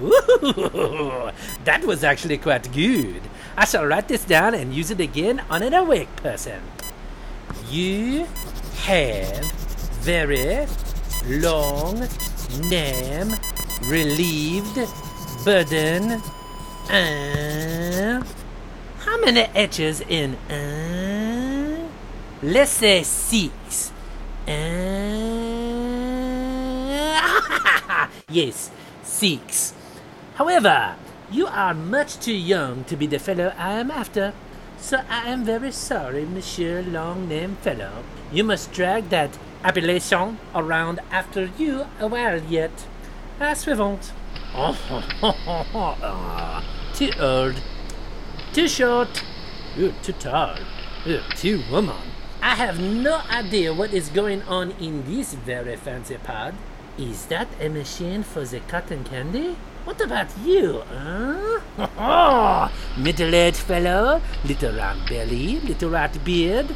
Ooh, 0.00 1.30
that 1.64 1.84
was 1.84 2.04
actually 2.04 2.38
quite 2.38 2.70
good. 2.72 3.22
I 3.56 3.64
shall 3.64 3.86
write 3.86 4.08
this 4.08 4.24
down 4.24 4.54
and 4.54 4.72
use 4.72 4.90
it 4.90 5.00
again 5.00 5.42
on 5.50 5.62
an 5.62 5.74
awake 5.74 6.14
person. 6.16 6.60
You 7.68 8.26
have 8.84 9.44
very 10.02 10.66
long 11.26 12.06
name 12.70 13.34
relieved 13.84 14.78
burden 15.44 16.20
uh, 16.90 18.22
how 19.00 19.20
many 19.20 19.40
etches 19.54 20.00
in 20.00 20.34
uh, 20.50 21.88
let's 22.42 22.70
say 22.70 23.02
six. 23.02 23.92
Uh, 24.46 24.52
yes 28.30 28.70
six. 29.02 29.74
However 30.34 30.96
you 31.30 31.46
are 31.46 31.74
much 31.74 32.18
too 32.18 32.32
young 32.32 32.84
to 32.84 32.96
be 32.96 33.06
the 33.06 33.18
fellow 33.18 33.52
i 33.58 33.72
am 33.72 33.90
after 33.90 34.32
so 34.78 34.98
i 35.10 35.28
am 35.28 35.44
very 35.44 35.70
sorry 35.70 36.24
monsieur 36.24 36.82
long 36.82 37.28
name 37.28 37.56
fellow. 37.56 38.04
You 38.32 38.44
must 38.44 38.72
drag 38.72 39.10
that 39.10 39.36
appellation 39.64 40.38
around 40.54 41.00
after 41.10 41.50
you 41.58 41.86
a 42.00 42.06
while 42.06 42.40
yet 42.42 42.86
Ah, 43.40 43.54
suivante. 43.54 44.10
Too 46.94 47.10
old. 47.20 47.54
Too 48.52 48.66
short. 48.66 49.22
Ooh, 49.78 49.92
too 50.02 50.12
tall. 50.14 50.56
Ooh, 51.06 51.20
too 51.36 51.62
woman. 51.70 51.94
I 52.42 52.56
have 52.56 52.80
no 52.80 53.20
idea 53.30 53.72
what 53.72 53.94
is 53.94 54.08
going 54.08 54.42
on 54.42 54.72
in 54.80 55.04
this 55.06 55.34
very 55.34 55.76
fancy 55.76 56.16
pod. 56.16 56.54
Is 56.98 57.26
that 57.26 57.46
a 57.60 57.68
machine 57.68 58.24
for 58.24 58.44
the 58.44 58.58
cotton 58.60 59.04
candy? 59.04 59.56
What 59.84 60.00
about 60.00 60.26
you, 60.44 60.82
huh? 60.90 62.68
Middle-aged 62.98 63.58
fellow, 63.58 64.20
little 64.44 64.74
round 64.74 65.08
belly, 65.08 65.60
little 65.60 65.90
rat 65.90 66.18
beard, 66.24 66.74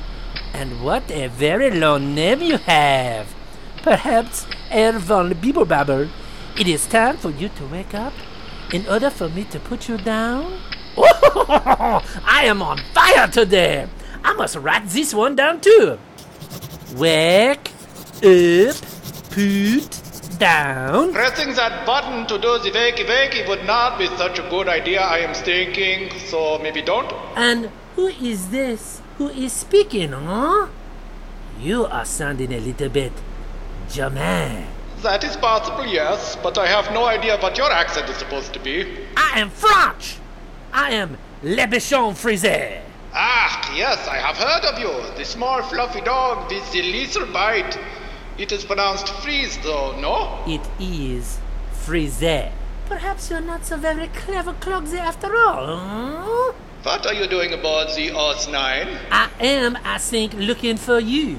and 0.55 0.83
what 0.83 1.11
a 1.11 1.29
very 1.29 1.71
long 1.71 2.15
name 2.15 2.41
you 2.43 2.59
have. 2.59 3.35
Perhaps 3.83 4.45
Herr 4.71 4.99
von 4.99 5.35
Bibblebabble 5.35 6.09
it 6.59 6.69
is 6.69 6.87
time 6.87 7.17
for 7.17 7.31
you 7.31 7.49
to 7.49 7.67
wake 7.67 7.95
up 7.95 8.13
in 8.73 8.87
order 8.87 9.11
for 9.11 9.29
me 9.29 9.45
to 9.45 9.59
put 9.59 9.89
you 9.89 9.97
down. 9.97 10.61
Oh, 10.97 12.03
I 12.25 12.45
am 12.45 12.61
on 12.61 12.79
fire 12.93 13.27
today. 13.27 13.89
I 14.23 14.35
must 14.35 14.57
write 14.57 14.87
this 14.89 15.15
one 15.15 15.35
down 15.35 15.61
too. 15.61 15.99
Wake 16.97 17.71
up, 18.23 18.77
put 19.31 20.39
down. 20.39 21.13
Pressing 21.13 21.55
that 21.55 21.87
button 21.87 22.27
to 22.27 22.39
do 22.39 22.59
the 22.59 22.71
wakey 22.71 23.07
wakey 23.07 23.49
would 23.49 23.65
not 23.65 23.99
be 23.99 24.07
such 24.19 24.39
a 24.39 24.43
good 24.51 24.69
idea, 24.69 25.01
I 25.01 25.19
am 25.19 25.35
thinking, 25.35 26.11
so 26.19 26.59
maybe 26.59 26.83
don't. 26.83 27.13
And 27.37 27.71
who 27.97 28.07
is 28.09 28.49
this 28.51 29.02
who 29.23 29.29
is 29.29 29.53
speaking, 29.53 30.11
huh? 30.11 30.67
You 31.61 31.87
are 31.87 32.05
sounding 32.05 32.53
a 32.53 32.59
little 32.59 32.89
bit 32.89 33.13
German. 33.89 34.67
That 35.03 35.23
is 35.23 35.37
possible, 35.37 35.87
yes, 35.87 36.37
but 36.43 36.59
I 36.59 36.67
have 36.67 36.93
no 36.93 37.05
idea 37.05 37.37
what 37.39 37.57
your 37.57 37.71
accent 37.71 38.09
is 38.11 38.17
supposed 38.17 38.53
to 38.55 38.61
be. 38.61 38.85
I 39.17 39.41
am 39.41 39.51
French. 39.51 40.17
I 40.73 40.91
am 40.95 41.19
Le 41.43 41.67
Bichon 41.69 42.17
Frise. 42.17 42.83
Ah, 43.15 43.73
yes, 43.77 44.09
I 44.09 44.17
have 44.17 44.37
heard 44.37 44.65
of 44.65 44.79
you. 44.81 44.93
The 45.17 45.25
small 45.25 45.63
fluffy 45.63 46.01
dog 46.01 46.51
with 46.51 46.73
the 46.73 46.83
lethal 46.83 47.27
bite. 47.27 47.79
It 48.39 48.51
is 48.51 48.65
pronounced 48.65 49.09
freeze, 49.23 49.57
though, 49.63 49.95
no? 50.01 50.43
It 50.47 50.67
is 50.81 51.39
Frise. 51.85 52.51
Perhaps 52.87 53.31
you're 53.31 53.41
not 53.41 53.67
so 53.67 53.77
very 53.77 54.09
clever, 54.09 54.55
Clogsy, 54.55 54.99
after 54.99 55.37
all, 55.37 55.77
huh? 55.77 56.53
What 56.83 57.07
are 57.07 57.15
you 57.15 57.29
doing 57.29 57.53
aboard 57.53 57.91
the 57.95 58.11
Oz 58.11 58.49
9? 58.49 58.57
I 59.13 59.31
am, 59.39 59.79
I 59.85 59.99
think, 59.99 60.35
looking 60.35 60.77
for 60.77 60.99
you. 60.99 61.39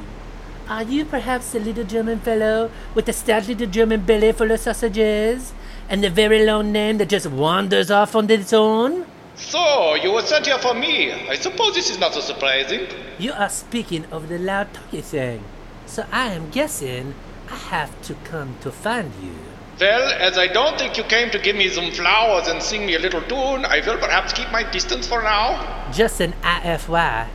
Are 0.70 0.84
you 0.84 1.04
perhaps 1.04 1.52
the 1.52 1.60
little 1.60 1.84
German 1.84 2.20
fellow 2.20 2.72
with 2.96 3.08
the 3.08 3.12
stout 3.12 3.50
little 3.50 3.68
German 3.68 4.06
belly 4.06 4.32
full 4.32 4.52
of 4.52 4.62
sausages? 4.62 5.52
And 5.90 6.02
the 6.02 6.10
very 6.10 6.46
long 6.46 6.72
name 6.72 6.98
that 7.00 7.10
just 7.10 7.28
wanders 7.28 7.92
off 7.92 8.16
on 8.16 8.30
its 8.30 8.54
own? 8.54 9.06
So, 9.36 9.96
you 9.96 10.14
were 10.14 10.22
sent 10.22 10.46
here 10.46 10.60
for 10.60 10.74
me. 10.74 11.12
I 11.12 11.36
suppose 11.36 11.76
this 11.76 11.90
is 11.90 12.00
not 12.00 12.14
so 12.14 12.22
surprising. 12.22 12.88
You 13.20 13.34
are 13.34 13.50
speaking 13.50 14.06
of 14.14 14.30
the 14.30 14.40
loud 14.40 14.74
talky 14.74 15.02
thing. 15.02 15.44
So 15.88 16.06
I 16.10 16.32
am 16.32 16.52
guessing 16.52 17.16
I 17.52 17.58
have 17.58 18.02
to 18.04 18.14
come 18.24 18.56
to 18.62 18.72
find 18.72 19.12
you. 19.22 19.53
Well, 19.84 20.14
as 20.18 20.38
I 20.38 20.48
don't 20.48 20.80
think 20.80 20.98
you 20.98 21.04
came 21.04 21.30
to 21.32 21.38
give 21.38 21.58
me 21.58 21.68
some 21.68 21.92
flowers 21.92 22.48
and 22.48 22.64
sing 22.64 22.86
me 22.86 22.96
a 22.96 23.00
little 23.00 23.22
tune, 23.24 23.66
I 23.66 23.82
will 23.86 23.98
perhaps 23.98 24.32
keep 24.32 24.50
my 24.50 24.64
distance 24.72 25.06
for 25.06 25.22
now. 25.22 25.92
Just 25.92 26.22
an 26.22 26.34
IFY. 26.42 27.28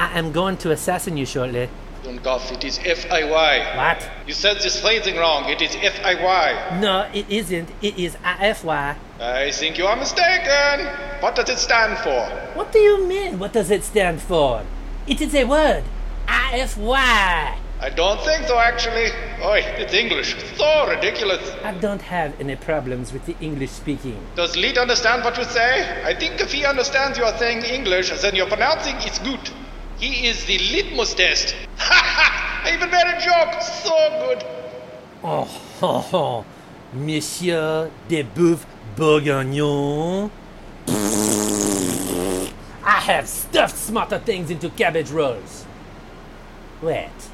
I 0.00 0.18
am 0.18 0.32
going 0.32 0.56
to 0.56 0.72
assassin 0.72 1.16
you 1.16 1.24
shortly. 1.24 1.68
Dummkopf, 2.02 2.50
it 2.50 2.64
is 2.64 2.80
F-I-Y. 2.84 3.76
What? 3.76 4.10
You 4.26 4.34
said 4.34 4.56
this 4.56 4.80
phrasing 4.80 5.14
wrong. 5.14 5.48
It 5.48 5.62
is 5.62 5.76
F-I-Y. 5.80 6.80
No, 6.80 7.08
it 7.14 7.30
isn't. 7.30 7.68
It 7.80 7.96
is 7.96 8.16
IFY. 8.16 8.96
I 9.20 9.52
think 9.52 9.78
you 9.78 9.86
are 9.86 9.94
mistaken. 9.94 10.88
What 11.20 11.36
does 11.36 11.50
it 11.50 11.58
stand 11.58 11.98
for? 11.98 12.26
What 12.58 12.72
do 12.72 12.80
you 12.80 13.06
mean? 13.06 13.38
What 13.38 13.52
does 13.52 13.70
it 13.70 13.84
stand 13.84 14.20
for? 14.20 14.64
It 15.06 15.20
is 15.20 15.36
a 15.36 15.44
word. 15.44 15.84
IFY. 16.26 17.61
I 17.82 17.90
don't 17.90 18.20
think 18.20 18.46
so, 18.46 18.60
actually. 18.60 19.10
Oi, 19.44 19.60
it's 19.76 19.92
English. 19.92 20.36
So 20.56 20.88
ridiculous. 20.88 21.50
I 21.64 21.72
don't 21.72 22.00
have 22.02 22.40
any 22.40 22.54
problems 22.54 23.12
with 23.12 23.26
the 23.26 23.34
English 23.40 23.70
speaking. 23.70 24.24
Does 24.36 24.56
Leet 24.56 24.78
understand 24.78 25.24
what 25.24 25.36
you 25.36 25.42
say? 25.42 26.00
I 26.04 26.14
think 26.14 26.40
if 26.40 26.52
he 26.52 26.64
understands 26.64 27.18
you 27.18 27.24
are 27.24 27.36
saying 27.38 27.64
English, 27.64 28.10
then 28.20 28.36
your 28.36 28.46
pronouncing 28.46 28.94
is 28.98 29.18
good. 29.18 29.50
He 29.98 30.28
is 30.28 30.44
the 30.44 30.58
litmus 30.58 31.14
test. 31.14 31.56
Ha 31.78 32.00
ha! 32.16 32.62
I 32.64 32.74
even 32.74 32.88
made 32.88 33.02
a 33.02 33.18
joke. 33.18 33.60
So 33.60 33.90
good. 34.26 34.44
Oh, 35.24 35.48
oh, 35.82 36.08
oh. 36.12 36.44
Monsieur 36.92 37.90
de 38.06 38.22
Boeuf 38.22 38.64
Bourguignon. 38.94 40.30
I 42.84 43.00
have 43.10 43.26
stuffed 43.26 43.76
smarter 43.76 44.20
things 44.20 44.50
into 44.50 44.70
cabbage 44.70 45.10
rolls. 45.10 45.66
Wait. 46.80 47.31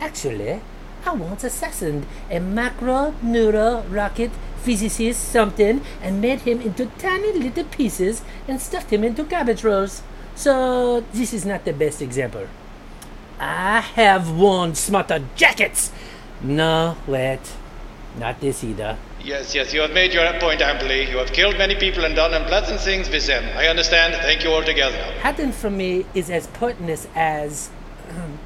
Actually, 0.00 0.60
I 1.04 1.12
once 1.12 1.44
assassinated 1.44 2.06
a 2.30 2.40
macro 2.40 3.14
neuro 3.22 3.84
rocket 3.88 4.30
physicist 4.58 5.28
something 5.28 5.80
and 6.02 6.20
made 6.20 6.40
him 6.40 6.60
into 6.60 6.86
tiny 6.98 7.32
little 7.32 7.64
pieces 7.64 8.22
and 8.48 8.60
stuffed 8.60 8.92
him 8.92 9.04
into 9.04 9.24
cabbage 9.24 9.62
rolls. 9.62 10.02
So 10.34 11.04
this 11.12 11.32
is 11.32 11.46
not 11.46 11.64
the 11.64 11.72
best 11.72 12.02
example. 12.02 12.46
I 13.38 13.80
have 13.80 14.30
worn 14.30 14.74
smarter 14.74 15.22
jackets. 15.36 15.92
No, 16.42 16.96
wait. 17.06 17.40
Not 18.18 18.40
this 18.40 18.64
either. 18.64 18.98
Yes, 19.22 19.54
yes, 19.54 19.72
you 19.74 19.80
have 19.80 19.92
made 19.92 20.12
your 20.12 20.30
point 20.40 20.60
amply. 20.60 21.10
You 21.10 21.18
have 21.18 21.32
killed 21.32 21.58
many 21.58 21.74
people 21.74 22.04
and 22.04 22.14
done 22.14 22.32
unpleasant 22.34 22.80
things 22.80 23.08
with 23.08 23.26
them. 23.26 23.44
I 23.56 23.66
understand. 23.68 24.14
Thank 24.22 24.44
you 24.44 24.50
altogether. 24.50 24.96
Hidden 25.22 25.52
for 25.52 25.70
me 25.70 26.06
is 26.14 26.30
as 26.30 26.46
pointless 26.48 27.06
as. 27.14 27.70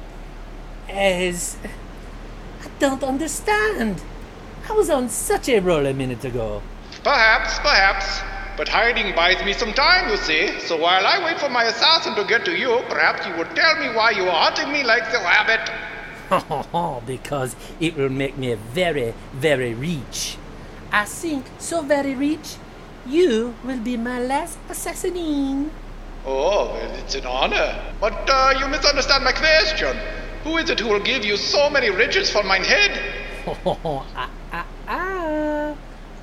as. 0.91 1.57
I 2.61 2.67
don't 2.79 3.03
understand. 3.03 4.01
I 4.69 4.73
was 4.73 4.89
on 4.89 5.09
such 5.09 5.49
a 5.49 5.59
roll 5.59 5.85
a 5.85 5.93
minute 5.93 6.23
ago. 6.23 6.61
Perhaps, 7.03 7.59
perhaps. 7.59 8.21
But 8.57 8.67
hiding 8.67 9.15
buys 9.15 9.43
me 9.43 9.53
some 9.53 9.73
time, 9.73 10.09
you 10.09 10.17
see. 10.17 10.59
So 10.59 10.77
while 10.77 11.05
I 11.07 11.23
wait 11.25 11.39
for 11.39 11.49
my 11.49 11.63
assassin 11.63 12.15
to 12.15 12.23
get 12.25 12.45
to 12.45 12.55
you, 12.55 12.81
perhaps 12.89 13.25
you 13.25 13.35
would 13.37 13.49
tell 13.55 13.75
me 13.79 13.95
why 13.95 14.11
you 14.11 14.23
are 14.29 14.51
hunting 14.51 14.71
me 14.71 14.83
like 14.83 15.11
the 15.11 15.17
rabbit. 15.17 15.71
because 17.07 17.55
it 17.79 17.95
will 17.97 18.09
make 18.09 18.37
me 18.37 18.53
very, 18.53 19.13
very 19.33 19.73
rich. 19.73 20.37
I 20.91 21.05
think 21.05 21.45
so 21.57 21.81
very 21.81 22.15
rich, 22.15 22.55
you 23.07 23.55
will 23.63 23.79
be 23.79 23.97
my 23.97 24.19
last 24.19 24.59
assassin. 24.69 25.71
Oh, 26.25 26.73
well, 26.73 26.95
it's 26.99 27.15
an 27.15 27.25
honor. 27.25 27.81
But 27.99 28.29
uh, 28.29 28.53
you 28.59 28.67
misunderstand 28.67 29.23
my 29.23 29.31
question. 29.31 29.97
Who 30.43 30.57
is 30.57 30.69
it 30.71 30.79
who 30.79 30.89
will 30.89 30.99
give 30.99 31.23
you 31.23 31.37
so 31.37 31.69
many 31.69 31.89
riches 31.91 32.31
for 32.31 32.41
mine 32.41 32.63
head? 32.63 32.99
Oh, 33.45 34.05
ah, 34.15 34.29
ah, 34.51 34.65
ah. 34.87 35.75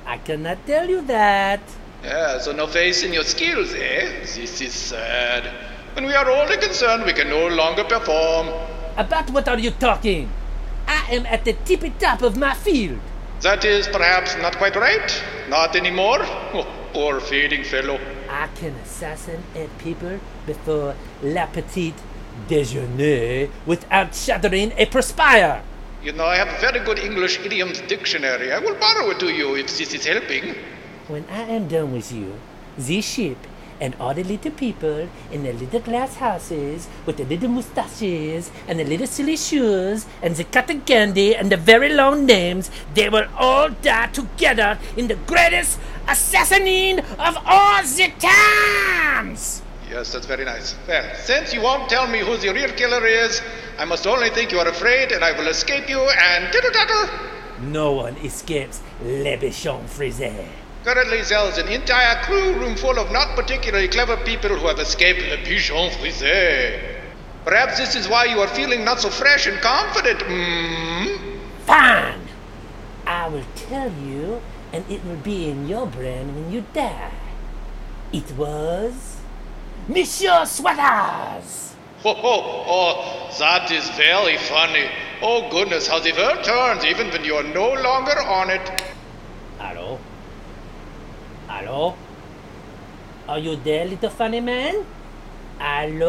I 0.05 0.17
cannot 0.17 0.65
tell 0.67 0.89
you 0.89 1.01
that. 1.03 1.61
Yeah, 2.03 2.39
so 2.39 2.51
no 2.51 2.67
faith 2.67 3.03
in 3.03 3.13
your 3.13 3.23
skills, 3.23 3.73
eh? 3.73 4.19
This 4.21 4.59
is 4.59 4.73
sad. 4.73 5.47
When 5.95 6.05
we 6.05 6.13
are 6.13 6.29
only 6.29 6.57
concerned, 6.57 7.05
we 7.05 7.13
can 7.13 7.29
no 7.29 7.47
longer 7.47 7.83
perform. 7.85 8.49
About 8.97 9.29
what 9.31 9.47
are 9.47 9.59
you 9.59 9.71
talking? 9.71 10.29
I 10.87 11.15
am 11.15 11.25
at 11.25 11.45
the 11.45 11.53
tippy 11.53 11.91
top 11.99 12.21
of 12.21 12.35
my 12.35 12.53
field. 12.53 12.99
That 13.41 13.63
is 13.63 13.87
perhaps 13.87 14.35
not 14.37 14.57
quite 14.57 14.75
right. 14.75 15.23
Not 15.47 15.77
anymore. 15.77 16.19
Oh, 16.53 16.67
poor 16.91 17.21
fading 17.21 17.63
fellow. 17.63 17.99
I 18.29 18.47
can 18.55 18.75
assassinate 18.83 19.69
people 19.77 20.19
before 20.45 20.95
la 21.23 21.45
petite 21.45 21.95
déjeuner 22.47 23.49
without 23.65 24.13
shuddering 24.15 24.71
a 24.77 24.85
perspire. 24.85 25.61
You 26.03 26.13
know, 26.13 26.25
I 26.25 26.37
have 26.37 26.47
a 26.47 26.59
very 26.61 26.79
good 26.79 26.99
English 26.99 27.39
idioms 27.43 27.81
dictionary. 27.81 28.53
I 28.53 28.59
will 28.59 28.75
borrow 28.75 29.09
it 29.11 29.19
to 29.19 29.27
you 29.27 29.55
if 29.55 29.67
this 29.77 29.93
is 29.93 30.05
helping. 30.05 30.55
When 31.07 31.25
I 31.29 31.41
am 31.41 31.67
done 31.67 31.91
with 31.91 32.11
you, 32.11 32.39
this 32.77 33.03
ship 33.03 33.37
and 33.81 33.95
all 33.99 34.13
the 34.13 34.23
little 34.23 34.51
people 34.51 35.09
in 35.31 35.43
the 35.43 35.53
little 35.53 35.79
glass 35.79 36.15
houses 36.15 36.87
with 37.05 37.17
the 37.17 37.25
little 37.25 37.49
mustaches 37.49 38.51
and 38.67 38.79
the 38.79 38.83
little 38.83 39.07
silly 39.07 39.35
shoes 39.35 40.05
and 40.21 40.35
the 40.35 40.43
cotton 40.43 40.81
candy 40.81 41.35
and 41.35 41.51
the 41.51 41.57
very 41.57 41.93
long 41.93 42.25
names, 42.25 42.69
they 42.93 43.09
will 43.09 43.27
all 43.37 43.69
die 43.69 44.07
together 44.07 44.77
in 44.95 45.07
the 45.07 45.15
greatest 45.15 45.79
assassinine 46.07 46.99
of 47.19 47.37
all 47.45 47.83
the 47.83 48.11
times! 48.19 49.61
Yes, 49.89 50.13
that's 50.13 50.27
very 50.27 50.45
nice. 50.45 50.75
Well, 50.87 51.15
since 51.15 51.51
you 51.51 51.61
won't 51.61 51.89
tell 51.89 52.07
me 52.07 52.19
who 52.19 52.37
the 52.37 52.53
real 52.53 52.69
killer 52.73 53.05
is, 53.07 53.41
I 53.79 53.85
must 53.85 54.05
only 54.05 54.29
think 54.29 54.51
you 54.51 54.59
are 54.59 54.67
afraid 54.67 55.11
and 55.11 55.23
I 55.23 55.31
will 55.31 55.47
escape 55.47 55.89
you 55.89 55.99
and 55.99 56.53
tittle 56.53 56.71
tattle. 56.71 57.09
No 57.61 57.93
one 57.93 58.15
escapes 58.17 58.81
Le 59.01 59.35
Bichon 59.37 59.87
Frise. 59.87 60.31
Currently, 60.83 61.21
there 61.23 61.49
is 61.49 61.57
an 61.57 61.67
entire 61.67 62.23
crew 62.23 62.53
room 62.53 62.75
full 62.75 62.99
of 62.99 63.11
not 63.11 63.35
particularly 63.35 63.87
clever 63.87 64.15
people 64.17 64.49
who 64.49 64.67
have 64.67 64.79
escaped 64.79 65.21
Le 65.21 65.37
Pigeon 65.37 65.89
Frise. 65.91 66.99
Perhaps 67.43 67.79
this 67.79 67.95
is 67.95 68.07
why 68.07 68.25
you 68.25 68.39
are 68.39 68.47
feeling 68.47 68.85
not 68.85 68.99
so 68.99 69.09
fresh 69.09 69.47
and 69.47 69.59
confident. 69.59 70.19
Mm? 70.19 71.39
Fine! 71.65 72.21
I 73.07 73.27
will 73.27 73.45
tell 73.55 73.91
you, 73.91 74.39
and 74.71 74.85
it 74.89 75.03
will 75.03 75.17
be 75.17 75.49
in 75.49 75.67
your 75.67 75.87
brain 75.87 76.35
when 76.35 76.51
you 76.51 76.63
die. 76.73 77.11
It 78.13 78.31
was. 78.37 79.18
Monsieur 79.89 80.45
Sweaters! 80.45 81.73
Ho 82.05 82.13
ho! 82.13 82.63
Oh, 82.69 82.93
that 83.39 83.71
is 83.71 83.89
very 83.97 84.37
funny. 84.37 84.85
Oh 85.19 85.49
goodness, 85.49 85.87
how 85.87 85.97
the 85.97 86.13
world 86.13 86.43
turns 86.43 86.85
even 86.85 87.09
when 87.09 87.25
you 87.25 87.33
are 87.33 87.49
no 87.57 87.73
longer 87.73 88.21
on 88.21 88.51
it. 88.51 88.61
Hello? 89.57 89.97
Hello? 91.47 91.95
Are 93.27 93.39
you 93.39 93.55
there, 93.55 93.85
little 93.85 94.11
funny 94.11 94.41
man? 94.41 94.85
Hello? 95.57 96.05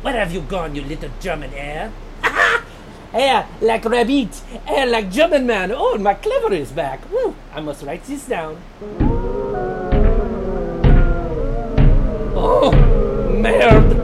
Where 0.00 0.14
have 0.14 0.32
you 0.32 0.40
gone, 0.48 0.74
you 0.74 0.80
little 0.80 1.10
German 1.20 1.52
air? 1.52 1.92
Hair 3.12 3.46
like 3.60 3.84
rabbit, 3.84 4.34
hair 4.64 4.86
like 4.86 5.10
German 5.10 5.46
man. 5.46 5.72
Oh, 5.76 5.98
my 5.98 6.14
clever 6.14 6.54
is 6.54 6.72
back. 6.72 7.04
Woo, 7.12 7.34
I 7.54 7.60
must 7.60 7.82
write 7.82 8.04
this 8.04 8.24
down. 8.26 8.56
Oh, 12.58 12.72
merde. 13.38 14.02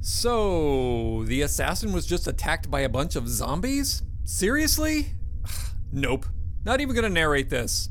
So, 0.00 1.24
the 1.24 1.42
assassin 1.42 1.92
was 1.92 2.06
just 2.06 2.26
attacked 2.26 2.70
by 2.70 2.80
a 2.80 2.88
bunch 2.88 3.16
of 3.16 3.28
zombies? 3.28 4.02
Seriously? 4.24 5.08
nope. 5.92 6.24
Not 6.64 6.80
even 6.80 6.94
gonna 6.94 7.10
narrate 7.10 7.50
this. 7.50 7.90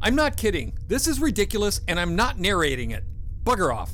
I'm 0.00 0.14
not 0.14 0.36
kidding. 0.36 0.78
This 0.86 1.08
is 1.08 1.18
ridiculous, 1.20 1.80
and 1.88 1.98
I'm 1.98 2.14
not 2.14 2.38
narrating 2.38 2.92
it. 2.92 3.02
Bugger 3.42 3.74
off. 3.74 3.90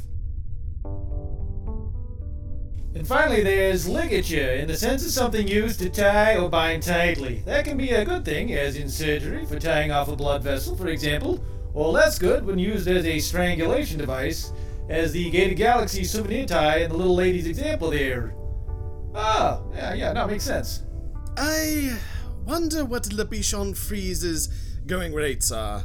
And 2.94 3.06
finally, 3.06 3.42
there's 3.42 3.88
ligature, 3.88 4.56
in 4.56 4.68
the 4.68 4.76
sense 4.76 5.06
of 5.06 5.10
something 5.12 5.48
used 5.48 5.78
to 5.80 5.88
tie 5.88 6.36
or 6.36 6.50
bind 6.50 6.82
tightly. 6.82 7.42
That 7.46 7.64
can 7.64 7.78
be 7.78 7.90
a 7.90 8.04
good 8.04 8.26
thing, 8.26 8.52
as 8.52 8.76
in 8.76 8.90
surgery, 8.90 9.46
for 9.46 9.58
tying 9.58 9.90
off 9.90 10.08
a 10.08 10.16
blood 10.16 10.42
vessel, 10.42 10.76
for 10.76 10.88
example, 10.88 11.42
Well, 11.72 11.92
that's 11.92 12.18
good 12.18 12.44
when 12.44 12.58
used 12.58 12.88
as 12.88 13.06
a 13.06 13.18
strangulation 13.20 13.98
device, 13.98 14.52
as 14.88 15.12
the 15.12 15.30
Gated 15.30 15.56
Galaxy 15.56 16.04
souvenir 16.04 16.46
tie 16.46 16.78
in 16.78 16.90
the 16.90 16.96
little 16.96 17.14
lady's 17.14 17.46
example 17.46 17.90
there. 17.90 18.34
Ah, 19.14 19.62
yeah, 19.72 19.94
yeah, 19.94 20.12
that 20.12 20.28
makes 20.28 20.44
sense. 20.44 20.82
I 21.36 21.96
wonder 22.44 22.84
what 22.84 23.12
Le 23.12 23.24
Bichon 23.24 23.76
Freeze's 23.76 24.48
going 24.86 25.14
rates 25.14 25.52
are. 25.52 25.84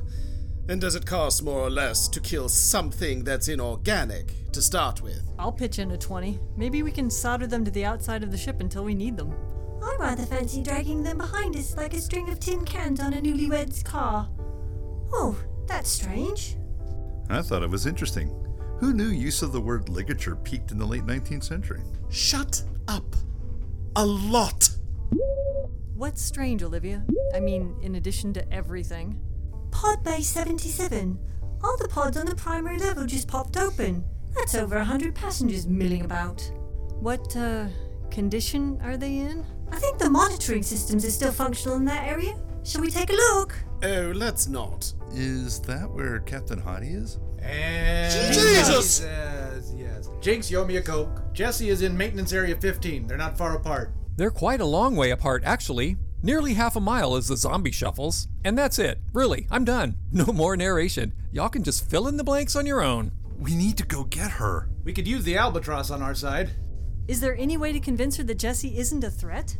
And 0.68 0.82
does 0.82 0.96
it 0.96 1.06
cost 1.06 1.44
more 1.44 1.60
or 1.60 1.70
less 1.70 2.08
to 2.08 2.20
kill 2.20 2.50
something 2.50 3.24
that's 3.24 3.48
inorganic 3.48 4.34
to 4.52 4.62
start 4.64 5.04
with? 5.04 5.22
I'll 5.38 5.52
pitch 5.52 5.78
in 5.78 5.92
a 5.92 5.98
20. 5.98 6.40
Maybe 6.58 6.82
we 6.82 6.92
can 6.92 7.12
solder 7.12 7.46
them 7.46 7.64
to 7.64 7.70
the 7.70 7.86
outside 7.86 8.24
of 8.24 8.32
the 8.32 8.38
ship 8.38 8.60
until 8.62 8.84
we 8.84 8.96
need 8.96 9.16
them. 9.16 9.36
I 9.84 9.96
rather 10.00 10.26
fancy 10.26 10.64
dragging 10.64 11.04
them 11.04 11.20
behind 11.20 11.56
us 11.56 11.78
like 11.78 11.94
a 11.94 12.02
string 12.02 12.30
of 12.30 12.40
tin 12.40 12.66
cans 12.66 13.00
on 13.00 13.14
a 13.14 13.22
newlywed's 13.22 13.84
car. 13.84 14.28
Oh, 15.14 15.38
that's 15.68 15.90
strange. 15.90 16.56
I 17.30 17.42
thought 17.42 17.64
it 17.64 17.70
was 17.70 17.86
interesting. 17.86 18.30
Who 18.80 18.94
knew 18.94 19.08
use 19.08 19.42
of 19.42 19.52
the 19.52 19.62
word 19.62 19.90
ligature 19.90 20.36
peaked 20.36 20.72
in 20.72 20.78
the 20.78 20.86
late 20.86 21.06
19th 21.06 21.44
century? 21.44 21.82
Shut 22.10 22.62
up. 22.88 23.16
A 23.96 24.06
lot. 24.06 24.70
What's 25.96 26.22
strange, 26.22 26.62
Olivia? 26.62 27.04
I 27.34 27.40
mean, 27.40 27.76
in 27.82 27.96
addition 27.96 28.34
to 28.34 28.54
everything. 28.54 29.20
Pod 29.72 30.04
Bay 30.04 30.22
77. 30.22 31.18
All 31.64 31.78
the 31.78 31.88
pods 31.88 32.18
on 32.18 32.26
the 32.26 32.36
primary 32.36 32.78
level 32.78 33.06
just 33.06 33.28
popped 33.28 33.58
open. 33.58 34.04
That's 34.36 34.56
over 34.56 34.76
a 34.78 34.84
hundred 34.84 35.16
passengers 35.16 35.66
milling 35.68 36.04
about. 36.04 36.42
What, 37.00 37.36
uh, 37.38 37.68
condition 38.12 38.80
are 38.84 38.98
they 38.98 39.18
in? 39.20 39.46
I 39.72 39.78
think 39.78 39.98
the 39.98 40.10
monitoring 40.10 40.64
systems 40.64 41.06
are 41.06 41.12
still 41.12 41.32
functional 41.32 41.78
in 41.78 41.86
that 41.86 42.08
area. 42.08 42.36
Shall 42.66 42.82
we 42.82 42.90
take 42.90 43.12
a 43.12 43.14
look? 43.14 43.54
Oh, 43.84 44.12
let's 44.16 44.48
not. 44.48 44.92
Is 45.12 45.60
that 45.62 45.90
where 45.90 46.20
Captain 46.22 46.60
Hottie 46.60 46.96
is? 46.96 47.20
And 47.40 48.34
Jesus! 48.34 49.02
Yes, 49.02 49.74
yes. 49.78 50.10
Jinx, 50.20 50.50
you 50.50 50.60
owe 50.60 50.66
me 50.66 50.78
a 50.78 50.82
coke. 50.82 51.22
Jessie 51.32 51.70
is 51.70 51.84
in 51.84 51.96
maintenance 51.96 52.34
area 52.34 52.56
15. 52.56 53.06
They're 53.06 53.18
not 53.18 53.38
far 53.38 53.56
apart. 53.56 53.92
They're 54.18 54.32
quite 54.32 54.62
a 54.62 54.66
long 54.66 54.96
way 54.96 55.12
apart, 55.12 55.44
actually. 55.46 55.98
Nearly 56.24 56.56
half 56.56 56.76
a 56.76 56.80
mile 56.80 57.16
as 57.16 57.28
the 57.28 57.38
zombie 57.38 57.72
shuffles. 57.72 58.28
And 58.44 58.58
that's 58.58 58.80
it. 58.80 59.00
Really, 59.14 59.46
I'm 59.52 59.64
done. 59.64 59.98
No 60.12 60.26
more 60.34 60.58
narration. 60.58 61.14
Y'all 61.32 61.50
can 61.50 61.64
just 61.64 61.88
fill 61.88 62.08
in 62.08 62.18
the 62.18 62.24
blanks 62.24 62.56
on 62.56 62.66
your 62.66 62.82
own. 62.82 63.12
We 63.38 63.54
need 63.54 63.78
to 63.78 63.86
go 63.86 64.06
get 64.06 64.32
her. 64.32 64.70
We 64.84 64.94
could 64.94 65.08
use 65.08 65.24
the 65.24 65.38
albatross 65.38 65.92
on 65.92 66.02
our 66.02 66.16
side. 66.16 66.52
Is 67.08 67.20
there 67.20 67.36
any 67.38 67.58
way 67.58 67.74
to 67.74 67.80
convince 67.80 68.18
her 68.18 68.24
that 68.24 68.40
Jessie 68.40 68.80
isn't 68.80 69.04
a 69.04 69.12
threat? 69.12 69.56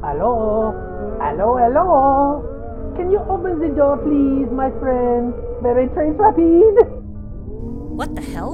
Hello? 0.00 0.97
Hello, 1.20 1.56
hello? 1.56 2.94
Can 2.96 3.10
you 3.10 3.18
open 3.28 3.58
the 3.58 3.74
door, 3.74 3.98
please, 3.98 4.48
my 4.52 4.70
friend? 4.78 5.34
Very 5.62 5.88
trace 5.88 6.14
rapide. 6.16 6.86
What 7.98 8.14
the 8.14 8.22
hell? 8.22 8.52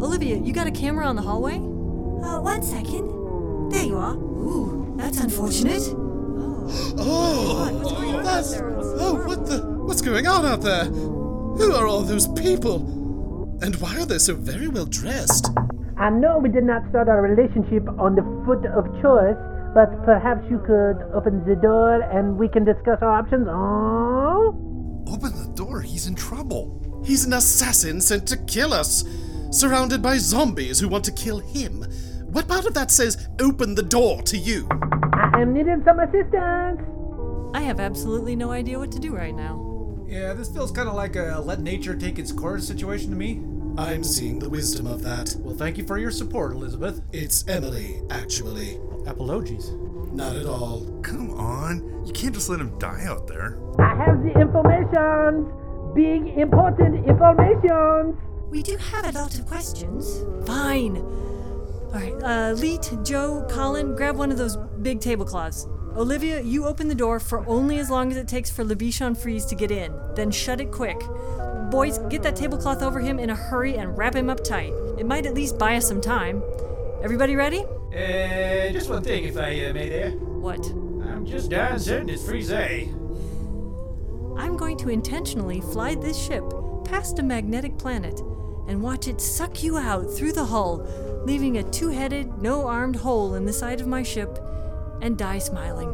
Olivia, 0.00 0.36
you 0.36 0.52
got 0.52 0.68
a 0.68 0.70
camera 0.70 1.04
on 1.06 1.16
the 1.16 1.22
hallway? 1.22 1.56
Uh, 1.56 2.40
one 2.40 2.62
second. 2.62 3.08
There 3.70 3.82
you 3.84 3.96
are. 3.96 4.14
Ooh, 4.14 4.94
that's 4.96 5.18
unfortunate. 5.20 5.82
Oh, 7.00 8.20
that's. 8.22 8.54
Oh, 9.00 9.24
what 9.26 9.46
the? 9.46 9.62
What's 9.86 10.02
going 10.02 10.26
on 10.26 10.44
out 10.44 10.60
there? 10.60 10.84
Who 10.84 11.72
are 11.74 11.86
all 11.86 12.02
those 12.02 12.28
people? 12.28 12.76
And 13.62 13.74
why 13.76 13.96
are 13.98 14.04
they 14.04 14.18
so 14.18 14.34
very 14.34 14.68
well 14.68 14.84
dressed? 14.84 15.48
I 15.96 16.10
know 16.10 16.38
we 16.38 16.50
did 16.50 16.64
not 16.64 16.82
start 16.90 17.08
our 17.08 17.22
relationship 17.22 17.88
on 17.98 18.16
the 18.16 18.22
foot 18.44 18.66
of 18.66 18.84
choice, 19.00 19.40
but 19.74 20.04
perhaps 20.04 20.44
you 20.50 20.58
could 20.66 21.02
open 21.14 21.44
the 21.46 21.56
door 21.56 22.02
and 22.02 22.36
we 22.36 22.48
can 22.48 22.64
discuss 22.64 22.98
our 23.02 23.10
options. 23.10 23.46
Oh? 23.48 24.54
Open 25.08 25.32
the 25.32 25.52
door, 25.54 25.80
he's 25.80 26.06
in 26.06 26.14
trouble. 26.14 27.02
He's 27.04 27.24
an 27.24 27.32
assassin 27.32 28.00
sent 28.00 28.26
to 28.28 28.36
kill 28.36 28.72
us, 28.72 29.04
surrounded 29.50 30.02
by 30.02 30.18
zombies 30.18 30.78
who 30.78 30.88
want 30.88 31.04
to 31.04 31.12
kill 31.12 31.38
him. 31.38 31.84
What 32.32 32.48
part 32.48 32.66
of 32.66 32.74
that 32.74 32.90
says 32.90 33.28
open 33.40 33.74
the 33.74 33.82
door 33.82 34.22
to 34.22 34.36
you? 34.36 34.68
I 34.70 35.40
am 35.40 35.54
needing 35.54 35.82
some 35.84 36.00
assistance. 36.00 36.80
I 37.54 37.62
have 37.62 37.80
absolutely 37.80 38.36
no 38.36 38.50
idea 38.50 38.78
what 38.78 38.92
to 38.92 38.98
do 38.98 39.16
right 39.16 39.34
now. 39.34 39.64
Yeah, 40.06 40.32
this 40.32 40.50
feels 40.50 40.70
kind 40.70 40.88
of 40.88 40.94
like 40.94 41.16
a 41.16 41.40
let 41.44 41.60
nature 41.60 41.94
take 41.94 42.18
its 42.18 42.32
course 42.32 42.66
situation 42.66 43.10
to 43.10 43.16
me. 43.16 43.42
I'm 43.78 44.02
seeing 44.02 44.38
the 44.38 44.48
wisdom 44.48 44.86
of 44.86 45.02
that. 45.02 45.36
Well, 45.38 45.54
thank 45.54 45.78
you 45.78 45.86
for 45.86 45.98
your 45.98 46.10
support, 46.10 46.52
Elizabeth. 46.52 47.00
It's 47.12 47.46
Emily, 47.46 48.02
actually. 48.10 48.78
Apologies. 49.08 49.72
Not 50.12 50.36
at 50.36 50.46
all. 50.46 50.86
Come 51.02 51.30
on, 51.32 52.04
you 52.06 52.12
can't 52.12 52.34
just 52.34 52.48
let 52.48 52.60
him 52.60 52.78
die 52.78 53.04
out 53.04 53.26
there. 53.26 53.58
I 53.78 53.94
have 53.94 54.22
the 54.22 54.32
information. 54.38 55.52
Big, 55.94 56.38
important 56.38 57.06
information. 57.06 58.18
We 58.50 58.62
do 58.62 58.76
have 58.76 59.14
a 59.14 59.18
lot 59.18 59.38
of 59.38 59.46
questions. 59.46 60.24
Fine. 60.46 60.96
All 60.96 61.94
right, 61.94 62.14
uh, 62.22 62.52
Leet, 62.52 62.90
Joe, 63.02 63.46
Colin, 63.50 63.96
grab 63.96 64.16
one 64.16 64.30
of 64.30 64.38
those 64.38 64.56
big 64.82 65.00
tablecloths. 65.00 65.66
Olivia, 65.96 66.40
you 66.42 66.66
open 66.66 66.88
the 66.88 66.94
door 66.94 67.18
for 67.18 67.46
only 67.48 67.78
as 67.78 67.90
long 67.90 68.10
as 68.10 68.16
it 68.18 68.28
takes 68.28 68.50
for 68.50 68.62
Lebichon 68.62 69.16
Freeze 69.16 69.46
to 69.46 69.54
get 69.54 69.70
in. 69.70 69.92
Then 70.14 70.30
shut 70.30 70.60
it 70.60 70.70
quick. 70.70 71.00
Boys, 71.70 71.98
get 72.10 72.22
that 72.22 72.36
tablecloth 72.36 72.82
over 72.82 73.00
him 73.00 73.18
in 73.18 73.30
a 73.30 73.34
hurry 73.34 73.76
and 73.76 73.96
wrap 73.96 74.14
him 74.14 74.28
up 74.30 74.44
tight. 74.44 74.72
It 74.98 75.06
might 75.06 75.26
at 75.26 75.34
least 75.34 75.58
buy 75.58 75.76
us 75.76 75.88
some 75.88 76.00
time. 76.00 76.42
Everybody 77.02 77.36
ready? 77.36 77.64
Uh, 77.92 78.70
just 78.70 78.90
one 78.90 79.02
thing, 79.02 79.24
if 79.24 79.36
I 79.38 79.64
uh, 79.64 79.72
may 79.72 79.88
there. 79.88 80.10
What? 80.10 80.66
I'm 80.66 81.24
just 81.24 81.50
darn 81.50 81.78
certain 81.78 82.10
it's 82.10 82.24
Freeze. 82.24 82.52
I'm 82.52 84.56
going 84.56 84.76
to 84.78 84.90
intentionally 84.90 85.60
fly 85.60 85.94
this 85.94 86.18
ship 86.18 86.44
past 86.84 87.18
a 87.18 87.22
magnetic 87.22 87.78
planet 87.78 88.20
and 88.68 88.82
watch 88.82 89.08
it 89.08 89.22
suck 89.22 89.62
you 89.62 89.78
out 89.78 90.12
through 90.12 90.32
the 90.32 90.44
hull, 90.44 90.86
leaving 91.24 91.56
a 91.56 91.62
two 91.62 91.88
headed, 91.88 92.42
no 92.42 92.66
armed 92.66 92.96
hole 92.96 93.34
in 93.34 93.46
the 93.46 93.52
side 93.52 93.80
of 93.80 93.86
my 93.86 94.02
ship, 94.02 94.38
and 95.00 95.16
die 95.16 95.38
smiling. 95.38 95.88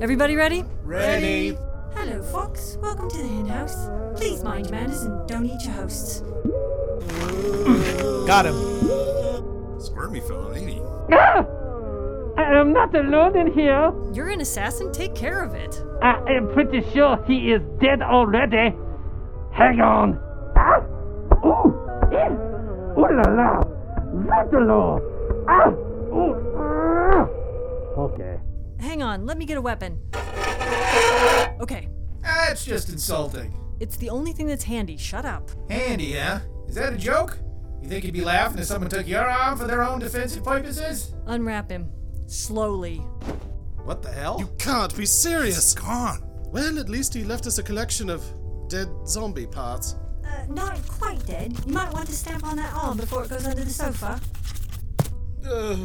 Everybody 0.00 0.34
ready? 0.34 0.64
Ready. 0.82 1.56
Hello, 1.94 2.22
Fox. 2.24 2.76
Welcome 2.82 3.08
to 3.08 3.18
the 3.18 3.28
hen 3.28 3.46
house. 3.46 3.88
Please 4.18 4.42
mind 4.42 4.66
your 4.66 4.74
manners 4.74 5.02
and 5.02 5.28
don't 5.28 5.46
eat 5.46 5.62
your 5.62 5.74
hosts. 5.74 6.22
Got 8.26 8.46
him. 8.46 8.71
Squirmy 10.02 10.20
fellow, 10.20 10.52
ain't 10.52 10.68
he? 10.68 10.80
Ah! 11.12 11.46
I 12.36 12.58
am 12.58 12.72
not 12.72 12.92
alone 12.92 13.36
in 13.38 13.52
here. 13.52 13.92
You're 14.12 14.30
an 14.30 14.40
assassin, 14.40 14.90
take 14.90 15.14
care 15.14 15.44
of 15.44 15.54
it. 15.54 15.80
I 16.02 16.18
am 16.28 16.52
pretty 16.52 16.82
sure 16.92 17.22
he 17.24 17.52
is 17.52 17.62
dead 17.80 18.02
already. 18.02 18.74
Hang 19.52 19.80
on. 19.80 20.18
Ah! 20.56 20.80
Ooh! 21.46 21.88
Eh! 22.12 22.30
Ooh 22.98 23.14
la 23.14 23.30
la! 23.30 23.62
Vitalo! 24.26 25.00
Ah! 25.48 25.68
Ooh! 25.70 26.34
Ah! 26.58 28.00
Okay. 28.00 28.40
Hang 28.80 29.04
on, 29.04 29.24
let 29.24 29.38
me 29.38 29.44
get 29.44 29.56
a 29.56 29.62
weapon. 29.62 30.00
Okay, 31.60 31.88
That's 32.22 32.64
just 32.64 32.88
insulting. 32.88 33.54
it's 33.78 33.96
the 33.98 34.10
only 34.10 34.32
thing 34.32 34.48
that's 34.48 34.64
handy. 34.64 34.96
Shut 34.96 35.24
up. 35.24 35.48
Handy, 35.70 36.14
huh? 36.14 36.40
Is 36.66 36.74
that 36.74 36.92
a 36.92 36.96
joke? 36.96 37.38
You 37.82 37.88
think 37.88 38.04
you'd 38.04 38.14
be 38.14 38.20
laughing 38.24 38.58
if 38.58 38.66
someone 38.66 38.88
took 38.88 39.08
your 39.08 39.28
arm 39.28 39.58
for 39.58 39.66
their 39.66 39.82
own 39.82 39.98
defensive 39.98 40.44
purposes? 40.44 41.14
Unwrap 41.26 41.70
him. 41.70 41.90
Slowly. 42.26 42.98
What 43.84 44.02
the 44.02 44.10
hell? 44.10 44.36
You 44.38 44.48
can't 44.58 44.96
be 44.96 45.04
serious. 45.04 45.74
Gone. 45.74 46.22
Well, 46.46 46.78
at 46.78 46.88
least 46.88 47.12
he 47.12 47.24
left 47.24 47.46
us 47.46 47.58
a 47.58 47.62
collection 47.62 48.08
of 48.08 48.22
dead 48.68 48.88
zombie 49.06 49.46
parts. 49.46 49.96
Uh, 50.24 50.46
not 50.48 50.80
quite 50.86 51.24
dead. 51.26 51.52
You 51.66 51.72
might 51.72 51.92
want 51.92 52.06
to 52.06 52.14
stamp 52.14 52.44
on 52.44 52.56
that 52.56 52.72
arm 52.72 52.96
before 52.98 53.24
it 53.24 53.30
goes 53.30 53.46
under 53.46 53.64
the 53.64 53.70
sofa. 53.70 54.20
Ugh. 55.44 55.78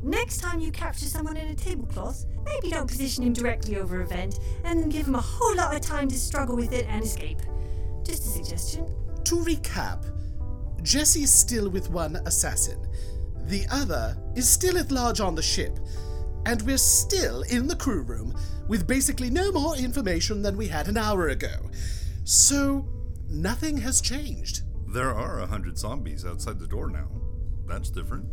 Next 0.00 0.38
time 0.38 0.60
you 0.60 0.70
capture 0.70 1.06
someone 1.06 1.36
in 1.36 1.48
a 1.48 1.54
tablecloth, 1.56 2.24
maybe 2.44 2.70
don't 2.70 2.86
position 2.86 3.24
him 3.24 3.32
directly 3.32 3.78
over 3.78 4.00
a 4.00 4.06
vent 4.06 4.38
and 4.64 4.80
then 4.80 4.88
give 4.88 5.08
him 5.08 5.16
a 5.16 5.20
whole 5.20 5.56
lot 5.56 5.74
of 5.74 5.80
time 5.80 6.06
to 6.08 6.16
struggle 6.16 6.54
with 6.54 6.72
it 6.72 6.86
and 6.88 7.02
escape. 7.02 7.40
Just 8.04 8.24
a 8.24 8.28
suggestion. 8.28 8.86
To 9.28 9.34
recap, 9.34 10.06
Jessie's 10.82 11.30
still 11.30 11.68
with 11.68 11.90
one 11.90 12.16
assassin. 12.24 12.88
The 13.44 13.66
other 13.70 14.16
is 14.34 14.48
still 14.48 14.78
at 14.78 14.90
large 14.90 15.20
on 15.20 15.34
the 15.34 15.42
ship. 15.42 15.78
And 16.46 16.62
we're 16.62 16.78
still 16.78 17.42
in 17.42 17.66
the 17.66 17.76
crew 17.76 18.00
room 18.00 18.34
with 18.68 18.86
basically 18.86 19.28
no 19.28 19.52
more 19.52 19.76
information 19.76 20.40
than 20.40 20.56
we 20.56 20.66
had 20.66 20.88
an 20.88 20.96
hour 20.96 21.28
ago. 21.28 21.68
So, 22.24 22.88
nothing 23.28 23.76
has 23.76 24.00
changed. 24.00 24.62
There 24.94 25.12
are 25.12 25.40
a 25.40 25.46
hundred 25.46 25.76
zombies 25.76 26.24
outside 26.24 26.58
the 26.58 26.66
door 26.66 26.88
now. 26.88 27.10
That's 27.66 27.90
different. 27.90 28.24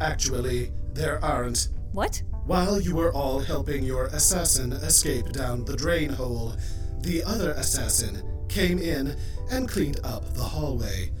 Actually, 0.00 0.70
there 0.92 1.18
aren't. 1.24 1.70
What? 1.90 2.22
While 2.44 2.80
you 2.80 2.94
were 2.94 3.12
all 3.12 3.40
helping 3.40 3.82
your 3.82 4.04
assassin 4.04 4.70
escape 4.72 5.32
down 5.32 5.64
the 5.64 5.76
drain 5.76 6.10
hole, 6.10 6.54
the 7.00 7.24
other 7.24 7.50
assassin 7.54 8.22
came 8.56 8.78
in 8.78 9.14
and 9.50 9.68
cleaned 9.68 10.00
up 10.02 10.32
the 10.32 10.42
hallway. 10.42 11.12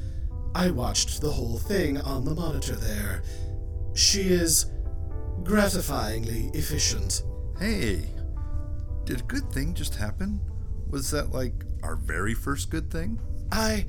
I 0.54 0.70
watched 0.70 1.20
the 1.20 1.30
whole 1.30 1.58
thing 1.58 2.00
on 2.00 2.24
the 2.24 2.34
monitor 2.34 2.74
there. 2.76 3.22
She 3.92 4.22
is 4.22 4.70
gratifyingly 5.42 6.54
efficient. 6.56 7.24
Hey, 7.58 8.08
Did 9.04 9.20
a 9.20 9.24
good 9.24 9.52
thing 9.52 9.74
just 9.74 9.94
happen? 9.94 10.40
Was 10.88 11.10
that 11.10 11.30
like 11.32 11.52
our 11.82 11.96
very 11.96 12.32
first 12.32 12.70
good 12.70 12.90
thing? 12.90 13.20
I 13.52 13.84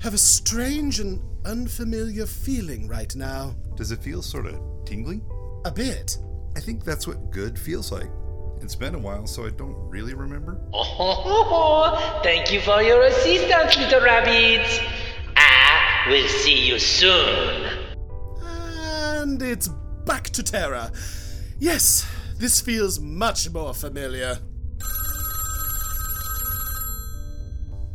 have 0.00 0.12
a 0.12 0.18
strange 0.18 1.00
and 1.00 1.22
unfamiliar 1.46 2.26
feeling 2.26 2.86
right 2.86 3.16
now. 3.16 3.56
Does 3.76 3.92
it 3.92 4.02
feel 4.02 4.20
sort 4.20 4.44
of 4.44 4.60
tingly? 4.84 5.22
A 5.64 5.70
bit. 5.70 6.18
I 6.54 6.60
think 6.60 6.84
that's 6.84 7.06
what 7.06 7.30
good 7.30 7.58
feels 7.58 7.90
like. 7.90 8.10
It's 8.62 8.74
been 8.74 8.94
a 8.94 8.98
while, 8.98 9.26
so 9.26 9.46
I 9.46 9.50
don't 9.50 9.74
really 9.88 10.14
remember. 10.14 10.60
Oh, 10.72 12.20
thank 12.22 12.52
you 12.52 12.60
for 12.60 12.82
your 12.82 13.02
assistance, 13.02 13.76
little 13.78 14.02
rabbits. 14.02 14.78
I 15.34 16.06
will 16.08 16.28
see 16.28 16.66
you 16.66 16.78
soon. 16.78 17.66
And 18.42 19.42
it's 19.42 19.68
back 20.04 20.30
to 20.30 20.42
Terra. 20.42 20.92
Yes, 21.58 22.06
this 22.36 22.60
feels 22.60 23.00
much 23.00 23.50
more 23.50 23.74
familiar. 23.74 24.38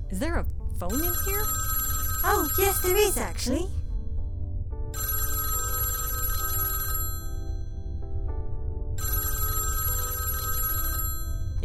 Is 0.09 0.19
there 0.19 0.37
a 0.37 0.45
phone 0.79 0.93
in 0.93 1.13
here? 1.25 1.43
Oh, 2.27 2.49
yes, 2.57 2.81
there 2.81 2.97
is 2.97 3.17
actually. 3.17 3.67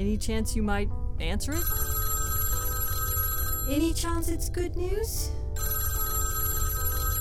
Any 0.01 0.17
chance 0.17 0.57
you 0.57 0.63
might 0.63 0.89
answer 1.21 1.53
it? 1.53 1.63
Any 3.69 3.93
chance 3.93 4.31
it's 4.31 4.49
good 4.49 4.75
news? 4.75 5.31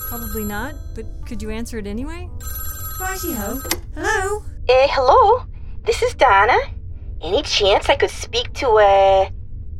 Probably 0.08 0.44
not, 0.44 0.74
but 0.94 1.04
could 1.26 1.42
you 1.42 1.50
answer 1.50 1.76
it 1.76 1.86
anyway? 1.86 2.30
Righty 2.98 3.34
ho. 3.34 3.60
Hello? 3.94 4.42
Eh, 4.66 4.86
hello? 4.88 5.44
This 5.84 6.00
is 6.00 6.14
Donna. 6.14 6.56
Any 7.20 7.42
chance 7.42 7.90
I 7.90 7.96
could 7.96 8.08
speak 8.08 8.50
to, 8.54 8.68
uh. 8.68 9.28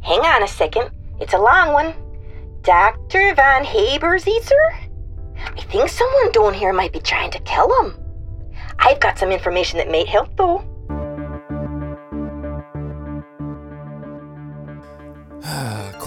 Hang 0.03 0.21
on 0.21 0.43
a 0.43 0.47
second. 0.47 0.91
It's 1.21 1.33
a 1.33 1.39
long 1.39 1.73
one. 1.73 1.95
Dr. 2.61 3.35
Von 3.35 3.65
Haber-Zetzer? 3.65 4.75
I 5.39 5.61
think 5.63 5.89
someone 5.89 6.33
down 6.33 6.53
here 6.53 6.75
might 6.75 6.93
be 6.93 7.01
trying 7.01 7.31
to 7.31 7.41
kill 7.45 7.73
him. 7.81 7.95
I've 8.79 9.01
got 9.01 9.19
some 9.19 9.31
information 9.31 9.79
that 9.79 9.91
may 9.91 10.05
help, 10.05 10.37
though. 10.37 10.70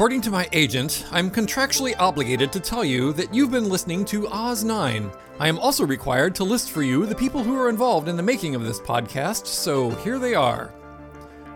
According 0.03 0.21
to 0.23 0.31
my 0.31 0.49
agent, 0.51 1.05
I'm 1.11 1.31
contractually 1.31 1.95
obligated 1.97 2.51
to 2.51 2.59
tell 2.59 2.83
you 2.83 3.13
that 3.13 3.33
you've 3.33 3.51
been 3.51 3.69
listening 3.69 4.03
to 4.07 4.27
Oz 4.27 4.61
9. 4.61 5.09
I 5.39 5.47
am 5.47 5.57
also 5.59 5.85
required 5.85 6.35
to 6.35 6.43
list 6.43 6.71
for 6.71 6.83
you 6.83 7.05
the 7.05 7.15
people 7.15 7.41
who 7.41 7.57
are 7.57 7.69
involved 7.69 8.09
in 8.09 8.17
the 8.17 8.21
making 8.21 8.53
of 8.53 8.65
this 8.65 8.81
podcast, 8.81 9.47
so 9.47 9.91
here 9.91 10.19
they 10.19 10.35
are. 10.35 10.73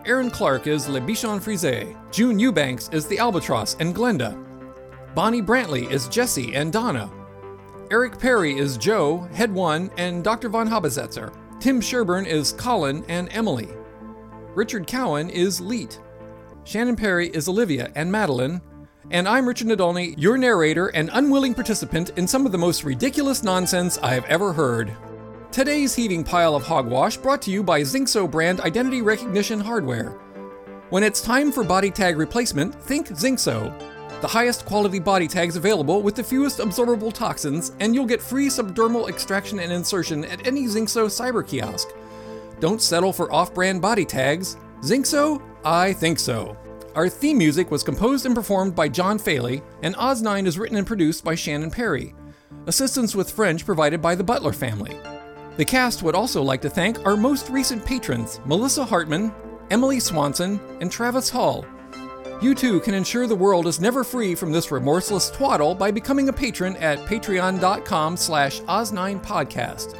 Aaron 0.06 0.30
Clark 0.30 0.66
is 0.66 0.88
Le 0.88 0.98
Bichon 0.98 1.42
Frise. 1.42 1.94
June 2.10 2.38
Eubanks 2.38 2.88
is 2.88 3.06
the 3.06 3.18
Albatross 3.18 3.76
and 3.80 3.94
Glenda. 3.94 4.42
Bonnie 5.14 5.42
Brantley 5.42 5.90
is 5.90 6.08
Jessie 6.08 6.54
and 6.54 6.72
Donna. 6.72 7.10
Eric 7.90 8.18
Perry 8.18 8.56
is 8.56 8.78
Joe, 8.78 9.28
Head 9.34 9.52
One, 9.52 9.90
and 9.98 10.24
Dr. 10.24 10.48
Von 10.48 10.66
Haber-Zetzer. 10.66 11.34
Tim 11.60 11.82
Sherburn 11.82 12.24
is 12.24 12.52
Colin 12.52 13.04
and 13.10 13.28
Emily. 13.30 13.68
Richard 14.54 14.86
Cowen 14.86 15.28
is 15.28 15.60
Leet. 15.60 16.00
Shannon 16.68 16.96
Perry 16.96 17.28
is 17.28 17.48
Olivia 17.48 17.90
and 17.94 18.12
Madeline. 18.12 18.60
And 19.10 19.26
I'm 19.26 19.48
Richard 19.48 19.68
Nadolny, 19.68 20.14
your 20.18 20.36
narrator 20.36 20.88
and 20.88 21.08
unwilling 21.14 21.54
participant 21.54 22.10
in 22.18 22.28
some 22.28 22.44
of 22.44 22.52
the 22.52 22.58
most 22.58 22.84
ridiculous 22.84 23.42
nonsense 23.42 23.96
I 24.02 24.12
have 24.12 24.26
ever 24.26 24.52
heard. 24.52 24.94
Today's 25.50 25.94
heaving 25.94 26.22
pile 26.22 26.54
of 26.54 26.64
hogwash 26.64 27.16
brought 27.16 27.40
to 27.40 27.50
you 27.50 27.62
by 27.62 27.80
Zinxo 27.80 28.30
brand 28.30 28.60
identity 28.60 29.00
recognition 29.00 29.58
hardware. 29.60 30.10
When 30.90 31.02
it's 31.02 31.22
time 31.22 31.52
for 31.52 31.64
body 31.64 31.90
tag 31.90 32.18
replacement, 32.18 32.74
think 32.74 33.08
Zinxo. 33.08 33.72
The 34.20 34.28
highest 34.28 34.66
quality 34.66 34.98
body 34.98 35.26
tags 35.26 35.56
available 35.56 36.02
with 36.02 36.16
the 36.16 36.22
fewest 36.22 36.58
absorbable 36.58 37.14
toxins, 37.14 37.72
and 37.80 37.94
you'll 37.94 38.04
get 38.04 38.20
free 38.20 38.48
subdermal 38.48 39.08
extraction 39.08 39.58
and 39.58 39.72
insertion 39.72 40.26
at 40.26 40.46
any 40.46 40.64
Zinxo 40.64 41.06
cyber 41.06 41.48
kiosk. 41.48 41.88
Don't 42.60 42.82
settle 42.82 43.14
for 43.14 43.32
off 43.32 43.54
brand 43.54 43.80
body 43.80 44.04
tags. 44.04 44.58
Zinxo? 44.82 45.42
I 45.64 45.92
think 45.92 46.18
so. 46.18 46.56
Our 46.94 47.08
theme 47.08 47.38
music 47.38 47.70
was 47.70 47.82
composed 47.82 48.26
and 48.26 48.34
performed 48.34 48.74
by 48.74 48.88
John 48.88 49.18
Faley, 49.18 49.62
and 49.82 49.94
Oz 49.96 50.22
9 50.22 50.46
is 50.46 50.58
written 50.58 50.76
and 50.76 50.86
produced 50.86 51.24
by 51.24 51.34
Shannon 51.34 51.70
Perry. 51.70 52.14
Assistance 52.66 53.14
with 53.14 53.30
French 53.30 53.64
provided 53.64 54.00
by 54.00 54.14
the 54.14 54.24
Butler 54.24 54.52
family. 54.52 54.98
The 55.56 55.64
cast 55.64 56.02
would 56.02 56.14
also 56.14 56.42
like 56.42 56.60
to 56.62 56.70
thank 56.70 57.04
our 57.04 57.16
most 57.16 57.50
recent 57.50 57.84
patrons, 57.84 58.40
Melissa 58.44 58.84
Hartman, 58.84 59.34
Emily 59.70 60.00
Swanson, 60.00 60.60
and 60.80 60.90
Travis 60.90 61.28
Hull. 61.28 61.64
You 62.40 62.54
too 62.54 62.78
can 62.80 62.94
ensure 62.94 63.26
the 63.26 63.34
world 63.34 63.66
is 63.66 63.80
never 63.80 64.04
free 64.04 64.34
from 64.36 64.52
this 64.52 64.70
remorseless 64.70 65.30
twaddle 65.30 65.74
by 65.74 65.90
becoming 65.90 66.28
a 66.28 66.32
patron 66.32 66.76
at 66.76 66.98
patreon.com 67.00 68.16
slash 68.16 68.60
oz9podcast. 68.60 69.96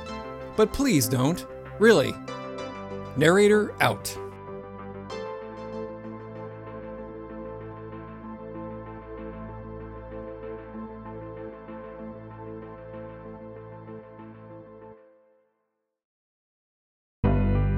But 0.57 0.73
please 0.73 1.09
don't. 1.09 1.45
Really. 1.81 2.15
Narrator 3.17 3.75
out. 3.81 4.17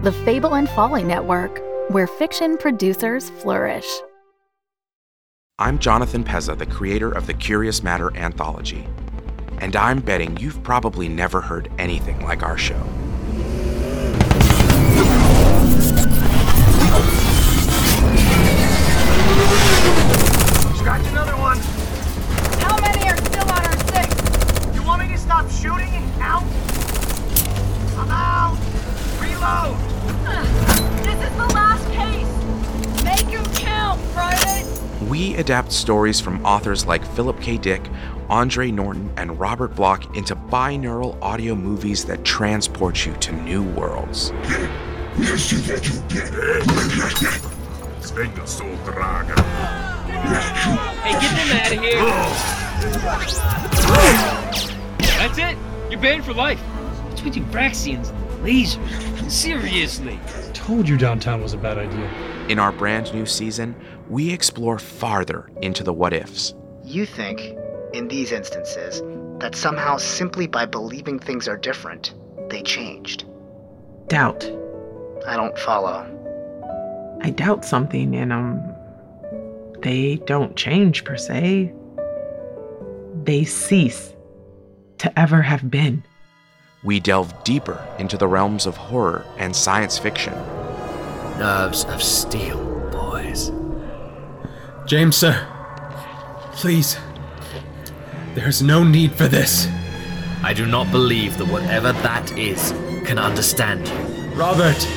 The 0.03 0.13
Fable 0.13 0.55
and 0.55 0.67
Folly 0.67 1.05
Network, 1.05 1.61
where 1.91 2.07
fiction 2.07 2.57
producers 2.57 3.29
flourish. 3.29 3.87
I'm 5.59 5.79
Jonathan 5.79 6.25
Pezza, 6.25 6.57
the 6.57 6.65
creator 6.65 7.13
of 7.13 7.27
the 7.27 7.35
Curious 7.35 7.83
Matter 7.83 8.17
anthology. 8.17 8.89
And 9.59 9.77
I'm 9.77 10.01
betting 10.01 10.39
you've 10.39 10.63
probably 10.63 11.07
never 11.07 11.43
heard 11.43 11.71
anything 11.79 12.25
like 12.25 12.43
our 12.43 12.57
show. 12.57 12.83
Scratch 20.79 21.07
another 21.09 21.37
one. 21.37 21.59
How 22.63 22.81
many 22.81 23.07
are 23.07 23.19
still 23.19 23.51
on 23.53 23.67
our 23.67 23.79
six? 23.89 24.75
You 24.75 24.83
want 24.83 25.03
me 25.03 25.09
to 25.09 25.19
stop 25.19 25.51
shooting 25.51 25.91
and 25.91 26.15
count? 26.15 26.47
I'm 27.99 28.11
out. 28.11 28.57
Reload. 29.21 29.90
We 35.11 35.35
adapt 35.35 35.73
stories 35.73 36.21
from 36.21 36.47
authors 36.47 36.87
like 36.87 37.05
Philip 37.05 37.41
K. 37.41 37.59
Dick, 37.59 37.83
Andre 38.29 38.71
Norton, 38.71 39.13
and 39.17 39.41
Robert 39.41 39.75
Bloch 39.75 40.17
into 40.17 40.37
binaural 40.37 41.21
audio 41.21 41.57
movies 41.57 42.05
that 42.05 42.25
transport 42.25 43.05
you 43.05 43.15
to 43.15 43.33
new 43.33 43.65
worlds. 43.65 44.31
Hey, 44.31 44.69
get 51.19 51.35
them 51.35 51.51
out 51.57 51.73
of 51.73 51.81
here! 51.81 51.99
That's 55.19 55.39
it! 55.39 55.59
You're 55.91 56.01
banned 56.01 56.25
for 56.25 56.35
life! 56.35 56.63
Between 57.17 57.45
Braxians 57.47 58.11
and 58.11 58.20
lasers. 58.43 59.31
Seriously! 59.31 60.19
Told 60.53 60.89
you 60.89 60.97
downtown 60.97 61.43
was 61.43 61.53
a 61.53 61.59
bad 61.59 61.79
idea. 61.79 62.11
In 62.49 62.59
our 62.59 62.73
brand 62.73 63.13
new 63.15 63.27
season, 63.27 63.75
we 64.09 64.33
explore 64.33 64.79
farther 64.79 65.51
into 65.63 65.85
the 65.85 65.93
what 65.93 66.13
ifs. 66.13 66.55
You 66.85 67.07
think, 67.07 67.57
in 67.93 68.09
these 68.09 68.33
instances, 68.33 69.03
that 69.41 69.55
somehow 69.55 69.97
simply 69.97 70.47
by 70.47 70.67
believing 70.67 71.19
things 71.19 71.49
are 71.49 71.57
different, 71.57 72.15
they 72.49 72.63
changed. 72.63 73.25
Doubt. 74.09 74.45
I 75.27 75.37
don't 75.37 75.57
follow. 75.59 76.17
I 77.23 77.31
doubt 77.31 77.65
something 77.65 78.17
and 78.17 78.33
um 78.33 78.63
they 79.83 80.17
don't 80.27 80.57
change 80.57 81.05
per 81.05 81.17
se. 81.17 81.73
They 83.23 83.45
cease 83.45 84.15
to 84.99 85.19
ever 85.19 85.41
have 85.43 85.71
been. 85.71 86.05
We 86.83 86.99
delve 86.99 87.45
deeper 87.45 87.87
into 87.99 88.17
the 88.17 88.27
realms 88.27 88.65
of 88.65 88.79
horror 88.79 89.27
and 89.37 89.55
science 89.55 89.99
fiction. 89.99 90.33
Nerves 91.39 91.85
of 91.85 92.03
steel, 92.03 92.59
boys. 92.91 93.53
James, 94.87 95.15
sir. 95.15 95.47
Please. 96.53 96.97
There's 98.35 98.63
no 98.63 98.83
need 98.83 99.13
for 99.13 99.29
this. 99.29 99.69
I 100.43 100.55
do 100.55 100.65
not 100.65 100.91
believe 100.91 101.37
that 101.37 101.49
whatever 101.49 101.93
that 101.93 102.33
is 102.39 102.73
can 103.05 103.19
understand 103.19 103.87
you. 103.87 104.35
Robert, 104.35 104.89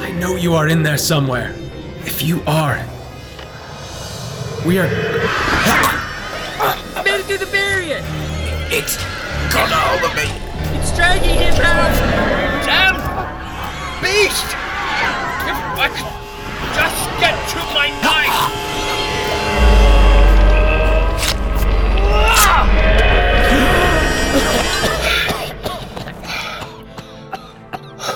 I 0.00 0.10
know 0.18 0.34
you 0.34 0.54
are 0.54 0.66
in 0.66 0.82
there 0.82 0.98
somewhere. 0.98 1.54
If 2.04 2.22
you 2.22 2.42
are, 2.48 2.84
we 4.66 4.80
are. 4.80 4.88
I 6.58 7.02
made 7.04 7.20
it 7.20 7.26
through 7.26 7.38
the 7.38 7.46
barrier! 7.46 8.00
It's 8.72 8.96
got 9.52 9.70
a 9.70 9.74
hold 9.76 10.16
me! 10.16 10.41
dragging 10.94 11.34
him 11.34 11.54
out! 11.62 11.94
Damn 12.64 12.96
beast! 14.02 14.46
If 15.48 15.58
I 15.78 15.88
could 15.88 16.10
just 16.74 17.00
get 17.20 17.36
to 17.50 17.58
my 17.72 17.88
knife! 18.02 18.62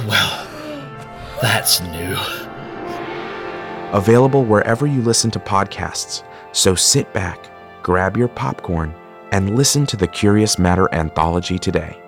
well, 0.06 0.46
that's 1.40 1.80
new. 1.80 2.16
Available 3.92 4.44
wherever 4.44 4.86
you 4.86 5.00
listen 5.02 5.30
to 5.30 5.38
podcasts, 5.38 6.22
so 6.52 6.74
sit 6.74 7.12
back, 7.12 7.50
grab 7.82 8.16
your 8.16 8.28
popcorn, 8.28 8.94
and 9.32 9.56
listen 9.56 9.86
to 9.86 9.96
the 9.96 10.06
Curious 10.06 10.58
Matter 10.58 10.92
anthology 10.92 11.58
today. 11.58 12.05